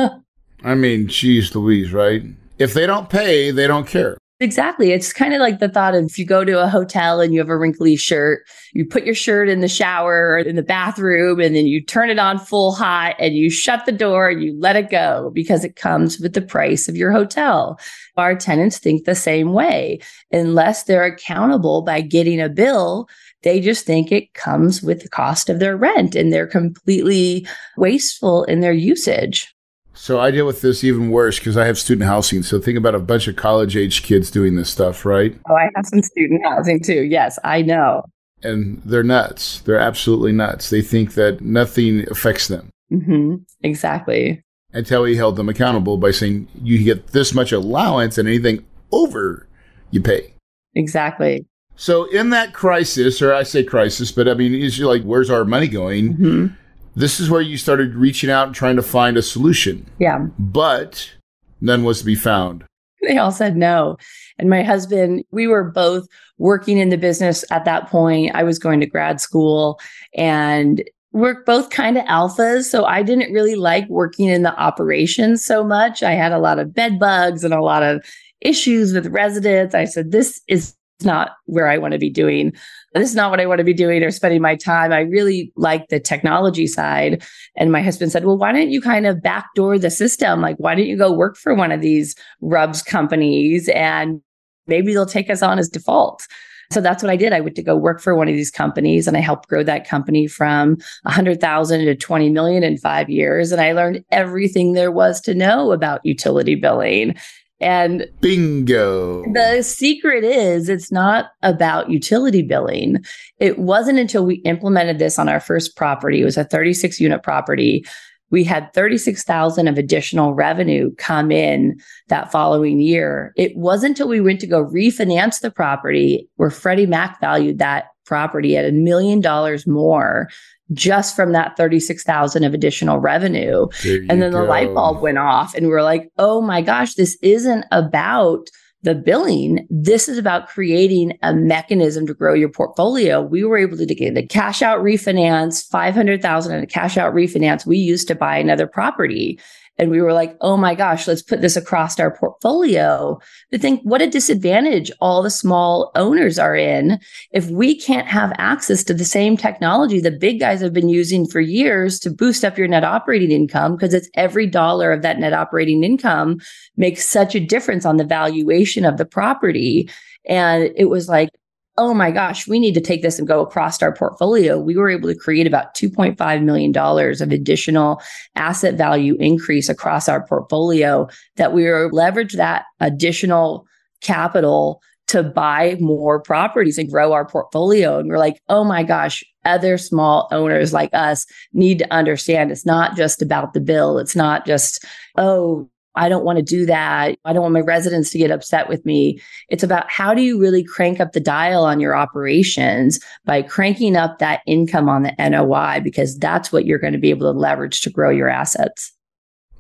I 0.64 0.74
mean, 0.74 1.08
geez 1.08 1.54
Louise, 1.54 1.92
right? 1.92 2.22
If 2.58 2.74
they 2.74 2.86
don't 2.86 3.10
pay, 3.10 3.50
they 3.50 3.66
don't 3.66 3.86
care. 3.86 4.16
Exactly. 4.42 4.90
It's 4.90 5.12
kind 5.12 5.34
of 5.34 5.40
like 5.40 5.60
the 5.60 5.68
thought 5.68 5.94
of 5.94 6.04
if 6.04 6.18
you 6.18 6.26
go 6.26 6.44
to 6.44 6.60
a 6.60 6.68
hotel 6.68 7.20
and 7.20 7.32
you 7.32 7.38
have 7.38 7.48
a 7.48 7.56
wrinkly 7.56 7.94
shirt, 7.94 8.42
you 8.72 8.84
put 8.84 9.04
your 9.04 9.14
shirt 9.14 9.48
in 9.48 9.60
the 9.60 9.68
shower 9.68 10.30
or 10.30 10.38
in 10.38 10.56
the 10.56 10.64
bathroom 10.64 11.38
and 11.38 11.54
then 11.54 11.66
you 11.66 11.80
turn 11.80 12.10
it 12.10 12.18
on 12.18 12.40
full 12.40 12.72
hot 12.72 13.14
and 13.20 13.36
you 13.36 13.50
shut 13.50 13.86
the 13.86 13.92
door 13.92 14.30
and 14.30 14.42
you 14.42 14.52
let 14.58 14.74
it 14.74 14.90
go 14.90 15.30
because 15.32 15.62
it 15.62 15.76
comes 15.76 16.18
with 16.18 16.32
the 16.32 16.42
price 16.42 16.88
of 16.88 16.96
your 16.96 17.12
hotel. 17.12 17.78
Our 18.16 18.34
tenants 18.34 18.78
think 18.78 19.04
the 19.04 19.14
same 19.14 19.52
way. 19.52 20.00
Unless 20.32 20.84
they're 20.84 21.04
accountable 21.04 21.82
by 21.82 22.00
getting 22.00 22.40
a 22.40 22.48
bill, 22.48 23.08
they 23.44 23.60
just 23.60 23.86
think 23.86 24.10
it 24.10 24.34
comes 24.34 24.82
with 24.82 25.02
the 25.02 25.08
cost 25.08 25.50
of 25.50 25.60
their 25.60 25.76
rent 25.76 26.16
and 26.16 26.32
they're 26.32 26.48
completely 26.48 27.46
wasteful 27.76 28.42
in 28.44 28.58
their 28.58 28.72
usage. 28.72 29.54
So 29.94 30.20
I 30.20 30.30
deal 30.30 30.46
with 30.46 30.62
this 30.62 30.84
even 30.84 31.10
worse 31.10 31.38
because 31.38 31.56
I 31.56 31.66
have 31.66 31.78
student 31.78 32.08
housing. 32.08 32.42
So 32.42 32.60
think 32.60 32.78
about 32.78 32.94
a 32.94 32.98
bunch 32.98 33.28
of 33.28 33.36
college 33.36 33.76
age 33.76 34.02
kids 34.02 34.30
doing 34.30 34.56
this 34.56 34.70
stuff, 34.70 35.04
right? 35.04 35.38
Oh, 35.48 35.54
I 35.54 35.68
have 35.74 35.86
some 35.86 36.02
student 36.02 36.44
housing 36.44 36.80
too. 36.80 37.02
Yes, 37.02 37.38
I 37.44 37.62
know. 37.62 38.04
And 38.42 38.80
they're 38.84 39.02
nuts. 39.02 39.60
They're 39.60 39.78
absolutely 39.78 40.32
nuts. 40.32 40.70
They 40.70 40.82
think 40.82 41.14
that 41.14 41.40
nothing 41.40 42.10
affects 42.10 42.48
them. 42.48 42.70
Mm-hmm. 42.90 43.36
Exactly. 43.62 44.42
Until 44.72 45.02
we 45.02 45.16
held 45.16 45.36
them 45.36 45.48
accountable 45.48 45.98
by 45.98 46.10
saying 46.10 46.48
you 46.60 46.82
get 46.82 47.08
this 47.08 47.34
much 47.34 47.52
allowance 47.52 48.18
and 48.18 48.26
anything 48.26 48.64
over 48.90 49.46
you 49.90 50.00
pay. 50.00 50.34
Exactly. 50.74 51.46
So 51.76 52.04
in 52.04 52.30
that 52.30 52.54
crisis, 52.54 53.20
or 53.20 53.34
I 53.34 53.42
say 53.42 53.62
crisis, 53.62 54.10
but 54.10 54.28
I 54.28 54.34
mean, 54.34 54.54
it's 54.54 54.78
like, 54.78 55.02
where's 55.02 55.30
our 55.30 55.44
money 55.44 55.68
going? 55.68 56.14
Mm-hmm 56.14 56.54
this 56.94 57.20
is 57.20 57.30
where 57.30 57.40
you 57.40 57.56
started 57.56 57.94
reaching 57.94 58.30
out 58.30 58.46
and 58.46 58.54
trying 58.54 58.76
to 58.76 58.82
find 58.82 59.16
a 59.16 59.22
solution. 59.22 59.86
Yeah. 59.98 60.26
But 60.38 61.12
none 61.60 61.84
was 61.84 62.00
to 62.00 62.04
be 62.04 62.14
found. 62.14 62.64
They 63.02 63.18
all 63.18 63.32
said 63.32 63.56
no. 63.56 63.96
And 64.38 64.48
my 64.48 64.62
husband, 64.62 65.24
we 65.32 65.46
were 65.46 65.64
both 65.64 66.06
working 66.38 66.78
in 66.78 66.90
the 66.90 66.96
business 66.96 67.44
at 67.50 67.64
that 67.64 67.88
point. 67.88 68.34
I 68.34 68.42
was 68.42 68.58
going 68.58 68.80
to 68.80 68.86
grad 68.86 69.20
school 69.20 69.80
and 70.14 70.82
we're 71.12 71.42
both 71.44 71.70
kind 71.70 71.98
of 71.98 72.04
alphas. 72.04 72.64
So 72.64 72.84
I 72.84 73.02
didn't 73.02 73.32
really 73.32 73.54
like 73.54 73.88
working 73.88 74.28
in 74.28 74.42
the 74.42 74.58
operations 74.58 75.44
so 75.44 75.64
much. 75.64 76.02
I 76.02 76.12
had 76.12 76.32
a 76.32 76.38
lot 76.38 76.58
of 76.58 76.72
bed 76.72 76.98
bugs 76.98 77.44
and 77.44 77.52
a 77.52 77.60
lot 77.60 77.82
of 77.82 78.04
issues 78.40 78.92
with 78.92 79.06
residents. 79.08 79.74
I 79.74 79.84
said, 79.84 80.10
this 80.10 80.40
is 80.48 80.74
not 81.02 81.32
where 81.46 81.68
I 81.68 81.78
want 81.78 81.92
to 81.92 81.98
be 81.98 82.10
doing 82.10 82.52
this 82.94 83.10
is 83.10 83.16
not 83.16 83.30
what 83.30 83.40
I 83.40 83.46
want 83.46 83.58
to 83.58 83.64
be 83.64 83.74
doing 83.74 84.02
or 84.02 84.10
spending 84.10 84.42
my 84.42 84.56
time. 84.56 84.92
I 84.92 85.00
really 85.00 85.52
like 85.56 85.88
the 85.88 86.00
technology 86.00 86.66
side. 86.66 87.22
And 87.56 87.72
my 87.72 87.82
husband 87.82 88.12
said, 88.12 88.24
Well, 88.24 88.38
why 88.38 88.52
don't 88.52 88.70
you 88.70 88.80
kind 88.80 89.06
of 89.06 89.22
backdoor 89.22 89.78
the 89.78 89.90
system? 89.90 90.40
Like, 90.40 90.56
why 90.58 90.74
don't 90.74 90.86
you 90.86 90.98
go 90.98 91.12
work 91.12 91.36
for 91.36 91.54
one 91.54 91.72
of 91.72 91.80
these 91.80 92.14
RUBS 92.40 92.82
companies 92.82 93.68
and 93.70 94.20
maybe 94.66 94.92
they'll 94.92 95.06
take 95.06 95.30
us 95.30 95.42
on 95.42 95.58
as 95.58 95.68
default? 95.68 96.26
So 96.70 96.80
that's 96.80 97.02
what 97.02 97.10
I 97.10 97.16
did. 97.16 97.34
I 97.34 97.40
went 97.40 97.54
to 97.56 97.62
go 97.62 97.76
work 97.76 98.00
for 98.00 98.14
one 98.14 98.28
of 98.28 98.34
these 98.34 98.50
companies 98.50 99.06
and 99.06 99.14
I 99.14 99.20
helped 99.20 99.48
grow 99.48 99.62
that 99.62 99.86
company 99.86 100.26
from 100.26 100.78
100,000 101.02 101.84
to 101.84 101.94
20 101.94 102.30
million 102.30 102.62
in 102.62 102.78
5 102.78 103.10
years 103.10 103.52
and 103.52 103.60
I 103.60 103.72
learned 103.72 104.04
everything 104.10 104.72
there 104.72 104.90
was 104.90 105.20
to 105.22 105.34
know 105.34 105.72
about 105.72 106.00
utility 106.04 106.54
billing 106.54 107.14
and 107.62 108.06
bingo. 108.20 109.22
The 109.32 109.62
secret 109.62 110.24
is 110.24 110.68
it's 110.68 110.92
not 110.92 111.30
about 111.42 111.90
utility 111.90 112.42
billing. 112.42 113.04
It 113.38 113.58
wasn't 113.58 113.98
until 113.98 114.24
we 114.24 114.36
implemented 114.36 114.98
this 114.98 115.18
on 115.18 115.28
our 115.28 115.40
first 115.40 115.76
property, 115.76 116.20
it 116.20 116.24
was 116.24 116.36
a 116.36 116.44
36 116.44 117.00
unit 117.00 117.22
property. 117.22 117.84
We 118.30 118.44
had 118.44 118.72
36,000 118.72 119.68
of 119.68 119.76
additional 119.76 120.32
revenue 120.32 120.94
come 120.96 121.30
in 121.30 121.78
that 122.08 122.32
following 122.32 122.80
year. 122.80 123.34
It 123.36 123.54
wasn't 123.56 123.90
until 123.90 124.08
we 124.08 124.22
went 124.22 124.40
to 124.40 124.46
go 124.46 124.64
refinance 124.64 125.40
the 125.40 125.50
property 125.50 126.28
where 126.36 126.48
Freddie 126.48 126.86
Mac 126.86 127.20
valued 127.20 127.58
that 127.58 127.88
property 128.06 128.56
at 128.56 128.64
a 128.64 128.72
million 128.72 129.20
dollars 129.20 129.66
more 129.66 130.28
just 130.72 131.14
from 131.16 131.32
that 131.32 131.56
36,000 131.56 132.44
of 132.44 132.54
additional 132.54 132.98
revenue. 132.98 133.66
And 134.08 134.22
then 134.22 134.32
go. 134.32 134.40
the 134.40 134.44
light 134.44 134.72
bulb 134.74 135.02
went 135.02 135.18
off 135.18 135.54
and 135.54 135.66
we 135.66 135.72
are 135.72 135.82
like, 135.82 136.10
"Oh 136.18 136.40
my 136.40 136.62
gosh, 136.62 136.94
this 136.94 137.16
isn't 137.22 137.64
about 137.70 138.48
the 138.82 138.94
billing. 138.94 139.66
This 139.70 140.08
is 140.08 140.18
about 140.18 140.48
creating 140.48 141.16
a 141.22 141.32
mechanism 141.32 142.06
to 142.06 142.14
grow 142.14 142.34
your 142.34 142.48
portfolio. 142.48 143.22
We 143.22 143.44
were 143.44 143.56
able 143.56 143.76
to 143.76 143.86
get 143.86 144.14
the 144.14 144.26
cash 144.26 144.60
out 144.60 144.80
refinance, 144.82 145.66
500,000 145.68 146.54
in 146.54 146.64
a 146.64 146.66
cash 146.66 146.96
out 146.96 147.14
refinance 147.14 147.64
we 147.64 147.78
used 147.78 148.08
to 148.08 148.14
buy 148.14 148.36
another 148.36 148.66
property. 148.66 149.38
And 149.82 149.90
we 149.90 150.00
were 150.00 150.12
like, 150.12 150.36
oh 150.42 150.56
my 150.56 150.76
gosh, 150.76 151.08
let's 151.08 151.22
put 151.22 151.40
this 151.40 151.56
across 151.56 151.98
our 151.98 152.16
portfolio. 152.16 153.18
But 153.50 153.60
think 153.60 153.82
what 153.82 154.00
a 154.00 154.06
disadvantage 154.06 154.92
all 155.00 155.24
the 155.24 155.28
small 155.30 155.90
owners 155.96 156.38
are 156.38 156.54
in 156.54 157.00
if 157.32 157.50
we 157.50 157.74
can't 157.74 158.06
have 158.06 158.32
access 158.38 158.84
to 158.84 158.94
the 158.94 159.04
same 159.04 159.36
technology 159.36 159.98
the 159.98 160.12
big 160.12 160.38
guys 160.38 160.60
have 160.60 160.72
been 160.72 160.88
using 160.88 161.26
for 161.26 161.40
years 161.40 161.98
to 161.98 162.10
boost 162.10 162.44
up 162.44 162.56
your 162.56 162.68
net 162.68 162.84
operating 162.84 163.32
income, 163.32 163.74
because 163.74 163.92
it's 163.92 164.08
every 164.14 164.46
dollar 164.46 164.92
of 164.92 165.02
that 165.02 165.18
net 165.18 165.32
operating 165.32 165.82
income 165.82 166.38
makes 166.76 167.04
such 167.04 167.34
a 167.34 167.44
difference 167.44 167.84
on 167.84 167.96
the 167.96 168.04
valuation 168.04 168.84
of 168.84 168.98
the 168.98 169.04
property. 169.04 169.90
And 170.28 170.70
it 170.76 170.84
was 170.84 171.08
like, 171.08 171.30
oh 171.78 171.94
my 171.94 172.10
gosh, 172.10 172.46
we 172.46 172.58
need 172.58 172.74
to 172.74 172.80
take 172.80 173.02
this 173.02 173.18
and 173.18 173.26
go 173.26 173.40
across 173.40 173.82
our 173.82 173.94
portfolio. 173.94 174.58
We 174.58 174.76
were 174.76 174.90
able 174.90 175.08
to 175.08 175.18
create 175.18 175.46
about 175.46 175.74
$2.5 175.74 176.42
million 176.42 176.76
of 176.76 177.32
additional 177.32 178.02
asset 178.36 178.74
value 178.74 179.16
increase 179.18 179.68
across 179.68 180.08
our 180.08 180.26
portfolio 180.26 181.08
that 181.36 181.52
we 181.52 181.64
were 181.64 181.90
leverage 181.92 182.34
that 182.34 182.64
additional 182.80 183.66
capital 184.02 184.82
to 185.08 185.22
buy 185.22 185.76
more 185.80 186.20
properties 186.20 186.78
and 186.78 186.90
grow 186.90 187.12
our 187.12 187.26
portfolio. 187.26 187.98
And 187.98 188.08
we're 188.08 188.18
like, 188.18 188.40
oh 188.48 188.64
my 188.64 188.82
gosh, 188.82 189.22
other 189.44 189.76
small 189.76 190.28
owners 190.30 190.72
like 190.72 190.90
us 190.92 191.26
need 191.52 191.78
to 191.80 191.92
understand 191.92 192.50
it's 192.50 192.64
not 192.64 192.96
just 192.96 193.20
about 193.20 193.52
the 193.52 193.60
bill. 193.60 193.98
It's 193.98 194.16
not 194.16 194.46
just, 194.46 194.84
oh, 195.16 195.68
I 195.94 196.08
don't 196.08 196.24
want 196.24 196.38
to 196.38 196.42
do 196.42 196.64
that. 196.66 197.18
I 197.24 197.32
don't 197.32 197.42
want 197.42 197.54
my 197.54 197.60
residents 197.60 198.10
to 198.10 198.18
get 198.18 198.30
upset 198.30 198.68
with 198.68 198.84
me. 198.86 199.20
It's 199.48 199.62
about 199.62 199.90
how 199.90 200.14
do 200.14 200.22
you 200.22 200.40
really 200.40 200.64
crank 200.64 201.00
up 201.00 201.12
the 201.12 201.20
dial 201.20 201.64
on 201.64 201.80
your 201.80 201.94
operations 201.94 202.98
by 203.24 203.42
cranking 203.42 203.96
up 203.96 204.18
that 204.18 204.40
income 204.46 204.88
on 204.88 205.02
the 205.02 205.14
NOI, 205.18 205.80
because 205.80 206.18
that's 206.18 206.50
what 206.50 206.64
you're 206.64 206.78
going 206.78 206.94
to 206.94 206.98
be 206.98 207.10
able 207.10 207.32
to 207.32 207.38
leverage 207.38 207.82
to 207.82 207.90
grow 207.90 208.10
your 208.10 208.28
assets. 208.28 208.92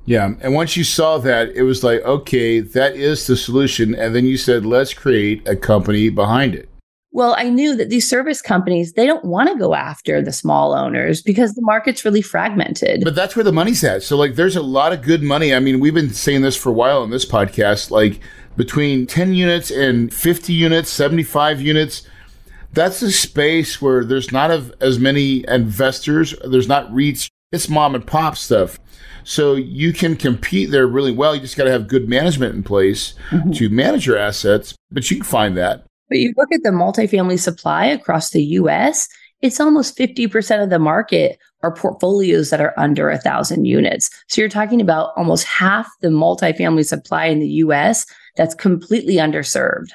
Yeah. 0.04 0.32
And 0.40 0.54
once 0.54 0.76
you 0.76 0.82
saw 0.82 1.18
that, 1.18 1.50
it 1.50 1.62
was 1.62 1.84
like, 1.84 2.00
okay, 2.02 2.58
that 2.60 2.96
is 2.96 3.26
the 3.26 3.36
solution. 3.36 3.94
And 3.94 4.16
then 4.16 4.26
you 4.26 4.36
said, 4.36 4.66
let's 4.66 4.94
create 4.94 5.46
a 5.46 5.54
company 5.54 6.08
behind 6.08 6.56
it. 6.56 6.68
Well, 7.14 7.34
I 7.38 7.50
knew 7.50 7.76
that 7.76 7.90
these 7.90 8.08
service 8.08 8.40
companies, 8.40 8.94
they 8.94 9.06
don't 9.06 9.24
want 9.24 9.50
to 9.50 9.58
go 9.58 9.74
after 9.74 10.22
the 10.22 10.32
small 10.32 10.74
owners 10.74 11.22
because 11.22 11.54
the 11.54 11.62
market's 11.62 12.04
really 12.04 12.22
fragmented. 12.22 13.02
But 13.04 13.14
that's 13.14 13.36
where 13.36 13.44
the 13.44 13.52
money's 13.52 13.84
at. 13.84 14.02
So, 14.02 14.16
like, 14.16 14.34
there's 14.34 14.56
a 14.56 14.62
lot 14.62 14.92
of 14.92 15.02
good 15.02 15.22
money. 15.22 15.54
I 15.54 15.58
mean, 15.58 15.78
we've 15.78 15.92
been 15.92 16.10
saying 16.14 16.40
this 16.40 16.56
for 16.56 16.70
a 16.70 16.72
while 16.72 17.02
on 17.02 17.10
this 17.10 17.26
podcast. 17.26 17.90
Like, 17.90 18.20
between 18.56 19.06
10 19.06 19.34
units 19.34 19.70
and 19.70 20.12
50 20.12 20.52
units, 20.52 20.90
75 20.90 21.60
units. 21.60 22.02
That's 22.72 23.02
a 23.02 23.10
space 23.10 23.82
where 23.82 24.04
there's 24.04 24.32
not 24.32 24.50
as 24.80 24.98
many 24.98 25.44
investors, 25.46 26.34
there's 26.44 26.68
not 26.68 26.90
REITs, 26.90 27.28
it's 27.52 27.68
mom 27.68 27.94
and 27.94 28.06
pop 28.06 28.36
stuff. 28.36 28.78
So 29.24 29.54
you 29.54 29.92
can 29.92 30.16
compete 30.16 30.70
there 30.70 30.86
really 30.86 31.12
well. 31.12 31.34
You 31.34 31.42
just 31.42 31.56
got 31.56 31.64
to 31.64 31.70
have 31.70 31.86
good 31.86 32.08
management 32.08 32.54
in 32.54 32.62
place 32.62 33.14
mm-hmm. 33.30 33.52
to 33.52 33.68
manage 33.68 34.06
your 34.06 34.16
assets, 34.16 34.74
but 34.90 35.10
you 35.10 35.18
can 35.18 35.24
find 35.24 35.56
that. 35.58 35.84
But 36.12 36.18
you 36.18 36.34
look 36.36 36.52
at 36.52 36.62
the 36.62 36.68
multifamily 36.68 37.38
supply 37.38 37.86
across 37.86 38.32
the 38.32 38.42
US, 38.42 39.08
it's 39.40 39.58
almost 39.58 39.96
50% 39.96 40.62
of 40.62 40.68
the 40.68 40.78
market 40.78 41.38
are 41.62 41.74
portfolios 41.74 42.50
that 42.50 42.60
are 42.60 42.78
under 42.78 43.08
a 43.08 43.16
thousand 43.16 43.64
units. 43.64 44.10
So 44.28 44.42
you're 44.42 44.50
talking 44.50 44.82
about 44.82 45.14
almost 45.16 45.46
half 45.46 45.88
the 46.02 46.08
multifamily 46.08 46.84
supply 46.84 47.24
in 47.24 47.38
the 47.38 47.48
US 47.48 48.04
that's 48.36 48.54
completely 48.54 49.14
underserved. 49.14 49.88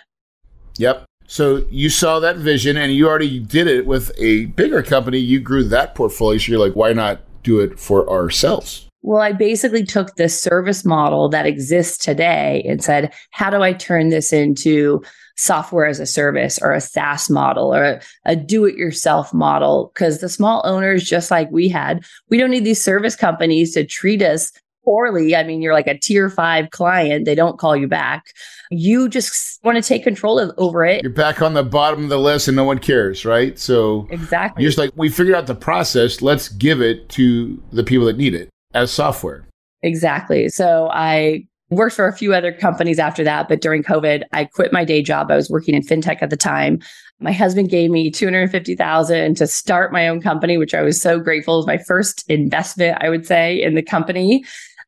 Yep. 0.79 1.05
So 1.27 1.63
you 1.69 1.91
saw 1.91 2.19
that 2.19 2.37
vision 2.37 2.77
and 2.77 2.91
you 2.91 3.07
already 3.07 3.37
did 3.39 3.67
it 3.67 3.85
with 3.85 4.11
a 4.17 4.45
bigger 4.45 4.81
company. 4.81 5.19
You 5.19 5.39
grew 5.39 5.65
that 5.65 5.93
portfolio. 5.93 6.39
So 6.39 6.53
you're 6.53 6.59
like, 6.59 6.75
why 6.75 6.93
not 6.93 7.21
do 7.43 7.59
it 7.59 7.79
for 7.79 8.09
ourselves? 8.09 8.87
Well, 9.03 9.21
I 9.21 9.33
basically 9.33 9.85
took 9.85 10.15
the 10.15 10.29
service 10.29 10.83
model 10.83 11.29
that 11.29 11.45
exists 11.45 12.03
today 12.03 12.65
and 12.67 12.83
said, 12.83 13.13
how 13.29 13.51
do 13.51 13.61
I 13.61 13.73
turn 13.73 14.09
this 14.09 14.33
into 14.33 15.03
software 15.37 15.85
as 15.85 15.99
a 15.99 16.05
service 16.05 16.59
or 16.61 16.73
a 16.73 16.81
SaaS 16.81 17.29
model 17.29 17.73
or 17.73 17.83
a, 17.83 18.01
a 18.25 18.35
do 18.35 18.65
it 18.65 18.75
yourself 18.75 19.33
model? 19.33 19.91
Because 19.93 20.19
the 20.19 20.29
small 20.29 20.61
owners, 20.65 21.03
just 21.03 21.31
like 21.31 21.49
we 21.51 21.69
had, 21.69 22.05
we 22.29 22.37
don't 22.37 22.51
need 22.51 22.65
these 22.65 22.83
service 22.83 23.15
companies 23.15 23.73
to 23.73 23.85
treat 23.85 24.21
us 24.21 24.51
poorly. 24.83 25.35
I 25.35 25.43
mean, 25.43 25.61
you're 25.61 25.73
like 25.73 25.87
a 25.87 25.97
tier 25.97 26.29
five 26.29 26.69
client, 26.69 27.25
they 27.25 27.35
don't 27.35 27.59
call 27.59 27.75
you 27.75 27.89
back. 27.89 28.23
You 28.71 29.09
just 29.09 29.61
want 29.63 29.75
to 29.75 29.81
take 29.81 30.01
control 30.01 30.39
of, 30.39 30.51
over 30.57 30.85
it. 30.85 31.03
You're 31.03 31.11
back 31.11 31.41
on 31.41 31.53
the 31.53 31.63
bottom 31.63 32.03
of 32.03 32.09
the 32.09 32.17
list 32.17 32.47
and 32.47 32.55
no 32.55 32.63
one 32.63 32.79
cares, 32.79 33.25
right? 33.25 33.59
So, 33.59 34.07
exactly. 34.09 34.63
You're 34.63 34.69
just 34.69 34.77
like, 34.77 34.91
we 34.95 35.09
figured 35.09 35.35
out 35.35 35.45
the 35.45 35.55
process. 35.55 36.21
Let's 36.21 36.47
give 36.47 36.81
it 36.81 37.09
to 37.09 37.61
the 37.73 37.83
people 37.83 38.05
that 38.05 38.17
need 38.17 38.33
it 38.33 38.49
as 38.73 38.89
software. 38.89 39.45
Exactly. 39.83 40.47
So, 40.47 40.89
I 40.91 41.47
worked 41.69 41.95
for 41.95 42.07
a 42.07 42.15
few 42.15 42.33
other 42.33 42.51
companies 42.51 42.99
after 42.99 43.23
that, 43.23 43.47
but 43.49 43.61
during 43.61 43.83
COVID, 43.83 44.23
I 44.31 44.45
quit 44.45 44.71
my 44.71 44.85
day 44.85 45.01
job. 45.01 45.29
I 45.29 45.35
was 45.35 45.49
working 45.49 45.75
in 45.75 45.83
fintech 45.83 46.19
at 46.21 46.29
the 46.29 46.37
time. 46.37 46.79
My 47.19 47.31
husband 47.31 47.69
gave 47.69 47.89
me 47.89 48.11
250,000 48.11 49.35
to 49.35 49.47
start 49.47 49.91
my 49.91 50.07
own 50.07 50.21
company, 50.21 50.57
which 50.57 50.73
I 50.73 50.81
was 50.81 51.01
so 51.01 51.19
grateful. 51.19 51.55
It 51.55 51.57
was 51.57 51.67
my 51.67 51.79
first 51.79 52.23
investment, 52.29 52.97
I 53.01 53.09
would 53.09 53.25
say, 53.25 53.61
in 53.61 53.75
the 53.75 53.81
company. 53.81 54.45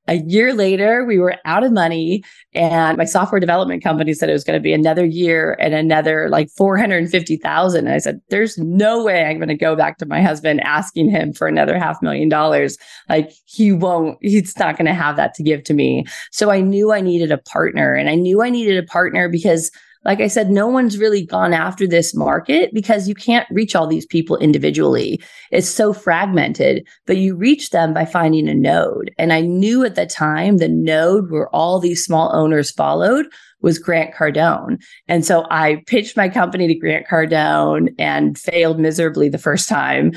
A 0.09 0.15
year 0.15 0.55
later, 0.55 1.05
we 1.05 1.19
were 1.19 1.35
out 1.45 1.63
of 1.63 1.71
money, 1.71 2.23
and 2.55 2.97
my 2.97 3.05
software 3.05 3.39
development 3.39 3.83
company 3.83 4.15
said 4.15 4.27
it 4.27 4.33
was 4.33 4.43
going 4.43 4.57
to 4.57 4.63
be 4.63 4.73
another 4.73 5.05
year 5.05 5.55
and 5.59 5.75
another 5.75 6.29
like 6.29 6.49
450,000. 6.57 7.85
And 7.85 7.93
I 7.93 7.99
said, 7.99 8.19
There's 8.31 8.57
no 8.57 9.03
way 9.03 9.23
I'm 9.23 9.37
going 9.37 9.49
to 9.49 9.55
go 9.55 9.75
back 9.75 9.99
to 9.99 10.07
my 10.07 10.19
husband 10.19 10.61
asking 10.61 11.11
him 11.11 11.31
for 11.31 11.47
another 11.47 11.77
half 11.77 12.01
million 12.01 12.27
dollars. 12.27 12.75
Like, 13.07 13.31
he 13.45 13.71
won't, 13.71 14.17
he's 14.19 14.57
not 14.57 14.77
going 14.77 14.87
to 14.87 14.95
have 14.95 15.15
that 15.17 15.35
to 15.35 15.43
give 15.43 15.63
to 15.65 15.75
me. 15.75 16.05
So 16.31 16.49
I 16.49 16.59
knew 16.59 16.91
I 16.91 17.01
needed 17.01 17.31
a 17.31 17.37
partner, 17.37 17.93
and 17.93 18.09
I 18.09 18.15
knew 18.15 18.41
I 18.41 18.49
needed 18.49 18.83
a 18.83 18.87
partner 18.87 19.29
because 19.29 19.69
like 20.05 20.21
I 20.21 20.27
said, 20.27 20.49
no 20.49 20.67
one's 20.67 20.97
really 20.97 21.25
gone 21.25 21.53
after 21.53 21.85
this 21.85 22.15
market 22.15 22.73
because 22.73 23.07
you 23.07 23.15
can't 23.15 23.47
reach 23.51 23.75
all 23.75 23.85
these 23.85 24.05
people 24.05 24.37
individually. 24.37 25.21
It's 25.51 25.67
so 25.67 25.91
fragmented, 25.91 26.87
but 27.05 27.17
you 27.17 27.35
reach 27.35 27.71
them 27.71 27.93
by 27.93 28.05
finding 28.05 28.47
a 28.47 28.53
node. 28.53 29.11
And 29.17 29.33
I 29.33 29.41
knew 29.41 29.83
at 29.83 29.95
the 29.95 30.05
time 30.05 30.57
the 30.57 30.69
node 30.69 31.29
where 31.29 31.53
all 31.53 31.79
these 31.79 32.03
small 32.03 32.33
owners 32.33 32.71
followed 32.71 33.25
was 33.61 33.77
Grant 33.77 34.15
Cardone. 34.15 34.81
And 35.09 35.25
so 35.25 35.45
I 35.49 35.83
pitched 35.85 36.15
my 36.15 36.29
company 36.29 36.67
to 36.67 36.75
Grant 36.75 37.07
Cardone 37.07 37.93
and 37.99 38.37
failed 38.37 38.79
miserably 38.79 39.27
the 39.27 39.37
first 39.37 39.67
time 39.67 40.13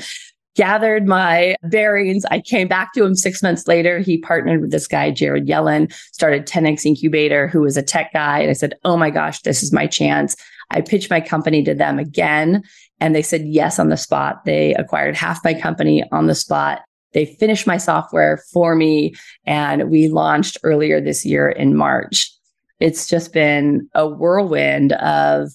gathered 0.55 1.07
my 1.07 1.55
bearings. 1.63 2.25
I 2.29 2.39
came 2.39 2.67
back 2.67 2.93
to 2.93 3.03
him 3.03 3.15
six 3.15 3.41
months 3.41 3.67
later. 3.67 3.99
He 3.99 4.17
partnered 4.17 4.61
with 4.61 4.71
this 4.71 4.87
guy, 4.87 5.11
Jared 5.11 5.47
Yellen, 5.47 5.91
started 6.11 6.45
10X 6.45 6.85
Incubator, 6.85 7.47
who 7.47 7.61
was 7.61 7.77
a 7.77 7.81
tech 7.81 8.13
guy. 8.13 8.39
And 8.39 8.49
I 8.49 8.53
said, 8.53 8.75
Oh 8.83 8.97
my 8.97 9.09
gosh, 9.09 9.41
this 9.41 9.63
is 9.63 9.73
my 9.73 9.87
chance. 9.87 10.35
I 10.71 10.81
pitched 10.81 11.09
my 11.09 11.21
company 11.21 11.63
to 11.63 11.73
them 11.73 11.99
again, 11.99 12.63
and 12.99 13.15
they 13.15 13.21
said 13.21 13.45
yes 13.45 13.79
on 13.79 13.89
the 13.89 13.97
spot. 13.97 14.45
They 14.45 14.73
acquired 14.75 15.15
half 15.15 15.43
my 15.43 15.53
company 15.53 16.03
on 16.11 16.27
the 16.27 16.35
spot. 16.35 16.81
They 17.13 17.25
finished 17.25 17.67
my 17.67 17.77
software 17.77 18.41
for 18.51 18.75
me, 18.75 19.13
and 19.45 19.89
we 19.89 20.07
launched 20.07 20.57
earlier 20.63 20.99
this 20.99 21.25
year 21.25 21.49
in 21.49 21.75
March. 21.75 22.31
It's 22.79 23.07
just 23.07 23.33
been 23.33 23.87
a 23.93 24.07
whirlwind 24.07 24.93
of 24.93 25.51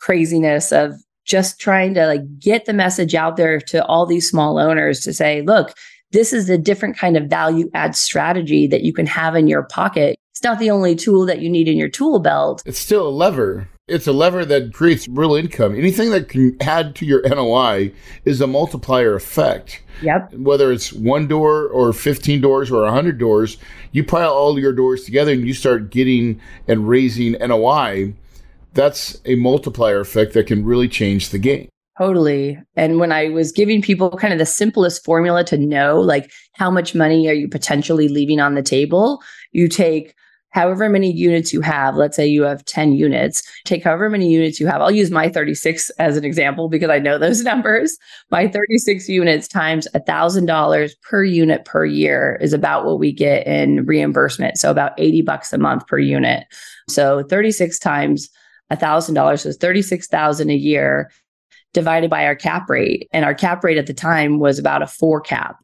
craziness 0.00 0.72
of 0.72 0.94
just 1.32 1.58
trying 1.58 1.94
to 1.94 2.06
like 2.06 2.38
get 2.38 2.66
the 2.66 2.74
message 2.74 3.14
out 3.14 3.38
there 3.38 3.58
to 3.58 3.82
all 3.86 4.04
these 4.04 4.28
small 4.28 4.58
owners 4.58 5.00
to 5.00 5.14
say, 5.14 5.40
look, 5.40 5.74
this 6.10 6.30
is 6.30 6.50
a 6.50 6.58
different 6.58 6.98
kind 6.98 7.16
of 7.16 7.30
value 7.30 7.70
add 7.72 7.96
strategy 7.96 8.66
that 8.66 8.82
you 8.82 8.92
can 8.92 9.06
have 9.06 9.34
in 9.34 9.48
your 9.48 9.62
pocket. 9.62 10.18
It's 10.32 10.42
not 10.42 10.58
the 10.58 10.70
only 10.70 10.94
tool 10.94 11.24
that 11.24 11.40
you 11.40 11.48
need 11.48 11.68
in 11.68 11.78
your 11.78 11.88
tool 11.88 12.18
belt. 12.18 12.62
It's 12.66 12.78
still 12.78 13.08
a 13.08 13.10
lever. 13.10 13.66
It's 13.88 14.06
a 14.06 14.12
lever 14.12 14.44
that 14.44 14.74
creates 14.74 15.08
real 15.08 15.34
income. 15.34 15.74
Anything 15.74 16.10
that 16.10 16.28
can 16.28 16.54
add 16.60 16.94
to 16.96 17.06
your 17.06 17.26
NOI 17.26 17.92
is 18.26 18.42
a 18.42 18.46
multiplier 18.46 19.14
effect. 19.14 19.82
Yep. 20.02 20.34
Whether 20.34 20.70
it's 20.70 20.92
one 20.92 21.28
door 21.28 21.66
or 21.68 21.94
15 21.94 22.42
doors 22.42 22.70
or 22.70 22.82
100 22.82 23.16
doors, 23.16 23.56
you 23.92 24.04
pile 24.04 24.34
all 24.34 24.58
your 24.58 24.74
doors 24.74 25.04
together 25.04 25.32
and 25.32 25.46
you 25.46 25.54
start 25.54 25.88
getting 25.88 26.42
and 26.68 26.86
raising 26.86 27.32
NOI 27.32 28.12
that's 28.74 29.20
a 29.24 29.34
multiplier 29.36 30.00
effect 30.00 30.34
that 30.34 30.46
can 30.46 30.64
really 30.64 30.88
change 30.88 31.30
the 31.30 31.38
game. 31.38 31.68
Totally. 31.98 32.58
And 32.74 32.98
when 32.98 33.12
I 33.12 33.28
was 33.28 33.52
giving 33.52 33.82
people 33.82 34.10
kind 34.10 34.32
of 34.32 34.38
the 34.38 34.46
simplest 34.46 35.04
formula 35.04 35.44
to 35.44 35.58
know, 35.58 36.00
like 36.00 36.32
how 36.54 36.70
much 36.70 36.94
money 36.94 37.28
are 37.28 37.34
you 37.34 37.48
potentially 37.48 38.08
leaving 38.08 38.40
on 38.40 38.54
the 38.54 38.62
table, 38.62 39.22
you 39.52 39.68
take 39.68 40.14
however 40.52 40.88
many 40.88 41.10
units 41.10 41.52
you 41.52 41.60
have. 41.60 41.96
Let's 41.96 42.16
say 42.16 42.26
you 42.26 42.42
have 42.42 42.64
10 42.64 42.92
units, 42.92 43.42
take 43.64 43.84
however 43.84 44.08
many 44.08 44.30
units 44.30 44.60
you 44.60 44.66
have. 44.66 44.80
I'll 44.80 44.90
use 44.90 45.10
my 45.10 45.28
36 45.28 45.90
as 45.98 46.16
an 46.16 46.24
example 46.24 46.68
because 46.68 46.90
I 46.90 46.98
know 46.98 47.18
those 47.18 47.42
numbers. 47.44 47.98
My 48.30 48.48
36 48.48 49.08
units 49.08 49.48
times 49.48 49.88
$1,000 49.94 50.90
per 51.02 51.24
unit 51.24 51.64
per 51.64 51.84
year 51.84 52.38
is 52.40 52.52
about 52.52 52.84
what 52.84 52.98
we 52.98 53.12
get 53.12 53.46
in 53.46 53.84
reimbursement. 53.84 54.58
So 54.58 54.70
about 54.70 54.92
80 54.98 55.22
bucks 55.22 55.52
a 55.52 55.58
month 55.58 55.86
per 55.86 55.98
unit. 55.98 56.46
So 56.88 57.22
36 57.24 57.78
times 57.78 58.30
$1,000 58.76 59.44
was 59.44 59.56
36,000 59.56 60.50
a 60.50 60.54
year 60.54 61.10
divided 61.72 62.10
by 62.10 62.24
our 62.24 62.36
cap 62.36 62.68
rate. 62.68 63.08
And 63.12 63.24
our 63.24 63.34
cap 63.34 63.64
rate 63.64 63.78
at 63.78 63.86
the 63.86 63.94
time 63.94 64.38
was 64.38 64.58
about 64.58 64.82
a 64.82 64.86
four 64.86 65.20
cap. 65.20 65.56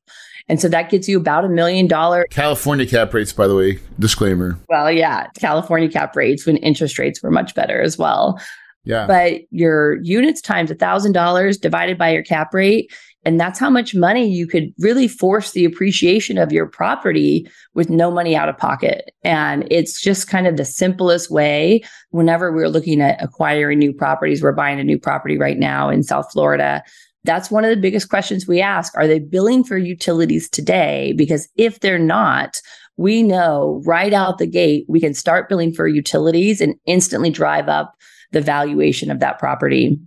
And 0.48 0.60
so 0.60 0.68
that 0.68 0.88
gets 0.90 1.08
you 1.08 1.18
about 1.18 1.44
a 1.44 1.48
million 1.48 1.86
dollar. 1.86 2.24
California 2.30 2.86
cap 2.86 3.12
rates, 3.12 3.32
by 3.32 3.46
the 3.46 3.54
way, 3.54 3.78
disclaimer. 3.98 4.58
Well, 4.68 4.90
yeah, 4.90 5.26
California 5.38 5.90
cap 5.90 6.16
rates 6.16 6.46
when 6.46 6.56
interest 6.58 6.98
rates 6.98 7.22
were 7.22 7.30
much 7.30 7.54
better 7.54 7.82
as 7.82 7.98
well. 7.98 8.40
Yeah. 8.84 9.06
But 9.06 9.42
your 9.50 9.96
units 10.02 10.40
times 10.40 10.70
a 10.70 10.74
thousand 10.74 11.12
dollars 11.12 11.58
divided 11.58 11.98
by 11.98 12.10
your 12.10 12.22
cap 12.22 12.54
rate 12.54 12.90
and 13.25 13.38
that's 13.38 13.58
how 13.58 13.68
much 13.68 13.94
money 13.94 14.28
you 14.28 14.46
could 14.46 14.72
really 14.78 15.08
force 15.08 15.52
the 15.52 15.64
appreciation 15.64 16.38
of 16.38 16.52
your 16.52 16.66
property 16.66 17.48
with 17.75 17.90
no 17.90 18.10
money 18.10 18.37
out 18.37 18.48
of 18.48 18.56
pocket. 18.56 19.10
And 19.25 19.66
it's 19.70 20.00
just 20.00 20.28
kind 20.28 20.46
of 20.46 20.56
the 20.56 20.64
simplest 20.64 21.30
way. 21.30 21.82
Whenever 22.10 22.52
we're 22.52 22.68
looking 22.68 23.00
at 23.00 23.22
acquiring 23.22 23.80
new 23.80 23.92
properties, 23.92 24.42
we're 24.42 24.52
buying 24.52 24.78
a 24.78 24.84
new 24.84 24.98
property 24.98 25.37
right 25.37 25.58
now 25.58 25.90
in 25.90 26.02
South 26.02 26.30
Florida. 26.32 26.82
That's 27.25 27.50
one 27.50 27.64
of 27.64 27.70
the 27.70 27.80
biggest 27.80 28.08
questions 28.08 28.46
we 28.46 28.60
ask. 28.60 28.96
Are 28.96 29.06
they 29.06 29.18
billing 29.18 29.64
for 29.64 29.76
utilities 29.76 30.48
today? 30.48 31.12
Because 31.16 31.48
if 31.56 31.80
they're 31.80 31.98
not, 31.98 32.60
we 32.96 33.22
know 33.22 33.82
right 33.84 34.12
out 34.12 34.38
the 34.38 34.46
gate, 34.46 34.84
we 34.88 35.00
can 35.00 35.14
start 35.14 35.48
billing 35.48 35.72
for 35.72 35.88
utilities 35.88 36.60
and 36.60 36.76
instantly 36.87 37.30
drive 37.30 37.68
up 37.68 37.94
the 38.30 38.40
valuation 38.40 39.10
of 39.10 39.20
that 39.20 39.38
property. 39.38 39.98